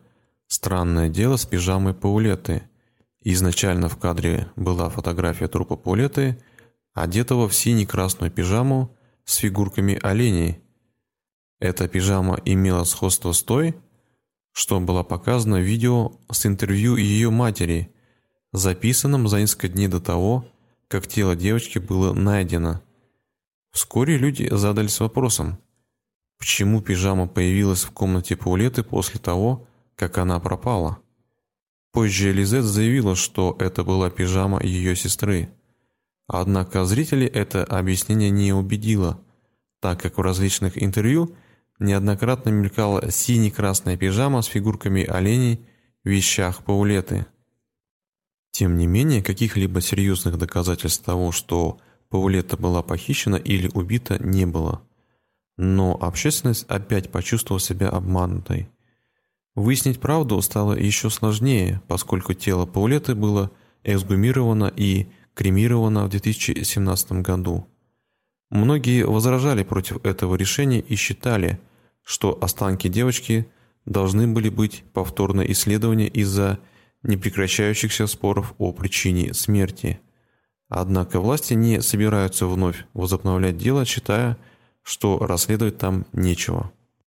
«Странное 0.46 1.08
дело 1.08 1.36
с 1.36 1.46
пижамой 1.46 1.94
Паулеты». 1.94 2.68
Изначально 3.28 3.88
в 3.88 3.96
кадре 3.96 4.52
была 4.54 4.88
фотография 4.88 5.48
трупа 5.48 5.74
Паулеты, 5.74 6.40
одетого 6.94 7.48
в 7.48 7.56
сине-красную 7.56 8.30
пижаму 8.30 8.96
с 9.24 9.34
фигурками 9.34 9.98
оленей. 10.00 10.60
Эта 11.58 11.88
пижама 11.88 12.40
имела 12.44 12.84
сходство 12.84 13.32
с 13.32 13.42
той, 13.42 13.74
что 14.52 14.78
было 14.78 15.02
показано 15.02 15.56
видео 15.56 16.12
с 16.30 16.46
интервью 16.46 16.94
ее 16.94 17.30
матери, 17.30 17.92
записанным 18.52 19.26
за 19.26 19.40
несколько 19.40 19.70
дней 19.70 19.88
до 19.88 20.00
того, 20.00 20.46
как 20.86 21.08
тело 21.08 21.34
девочки 21.34 21.80
было 21.80 22.12
найдено. 22.14 22.80
Вскоре 23.72 24.18
люди 24.18 24.48
задались 24.52 25.00
вопросом, 25.00 25.58
почему 26.38 26.80
пижама 26.80 27.26
появилась 27.26 27.82
в 27.82 27.90
комнате 27.90 28.36
Паулеты 28.36 28.84
после 28.84 29.18
того, 29.18 29.66
как 29.96 30.16
она 30.16 30.38
пропала. 30.38 31.00
Позже 31.96 32.30
Лизет 32.30 32.64
заявила, 32.64 33.16
что 33.16 33.56
это 33.59 33.82
была 33.82 34.11
пижама 34.11 34.62
ее 34.62 34.94
сестры. 34.94 35.48
Однако 36.26 36.85
зрителей 36.85 37.26
это 37.26 37.64
объяснение 37.64 38.28
не 38.28 38.52
убедило, 38.52 39.18
так 39.80 40.02
как 40.02 40.18
в 40.18 40.20
различных 40.20 40.76
интервью 40.82 41.35
неоднократно 41.78 42.50
мелькала 42.50 43.11
сине-красная 43.11 43.96
пижама 43.96 44.42
с 44.42 44.46
фигурками 44.46 45.04
оленей 45.04 45.66
в 46.04 46.11
вещах 46.11 46.64
Паулеты. 46.64 47.24
Тем 48.50 48.76
не 48.76 48.87
менее, 48.87 49.22
каких-либо 49.22 49.80
серьезных 49.80 50.37
доказательств 50.37 51.02
того, 51.02 51.32
что 51.32 51.78
Паулета 52.11 52.59
была 52.59 52.82
похищена 52.82 53.37
или 53.37 53.70
убита, 53.72 54.22
не 54.22 54.44
было. 54.44 54.82
Но 55.56 55.96
общественность 55.98 56.66
опять 56.68 57.11
почувствовала 57.11 57.59
себя 57.59 57.88
обманутой. 57.88 58.68
Выяснить 59.56 60.00
правду 60.00 60.40
стало 60.42 60.74
еще 60.74 61.08
сложнее, 61.08 61.80
поскольку 61.88 62.34
тело 62.34 62.66
Паулеты 62.66 63.14
было 63.14 63.50
эксгумировано 63.84 64.70
и 64.76 65.06
кремировано 65.32 66.04
в 66.04 66.10
2017 66.10 67.12
году. 67.22 67.66
Многие 68.50 69.06
возражали 69.06 69.64
против 69.64 70.04
этого 70.04 70.34
решения 70.34 70.80
и 70.80 70.94
считали, 70.94 71.58
что 72.04 72.38
останки 72.40 72.88
девочки 72.88 73.48
должны 73.86 74.28
были 74.28 74.50
быть 74.50 74.84
повторно 74.92 75.40
исследованы 75.40 76.06
из-за 76.06 76.58
непрекращающихся 77.02 78.06
споров 78.06 78.54
о 78.58 78.72
причине 78.72 79.32
смерти. 79.32 80.00
Однако 80.68 81.18
власти 81.18 81.54
не 81.54 81.80
собираются 81.80 82.46
вновь 82.46 82.84
возобновлять 82.92 83.56
дело, 83.56 83.86
считая, 83.86 84.36
что 84.82 85.18
расследовать 85.18 85.78
там 85.78 86.04
нечего. 86.12 86.72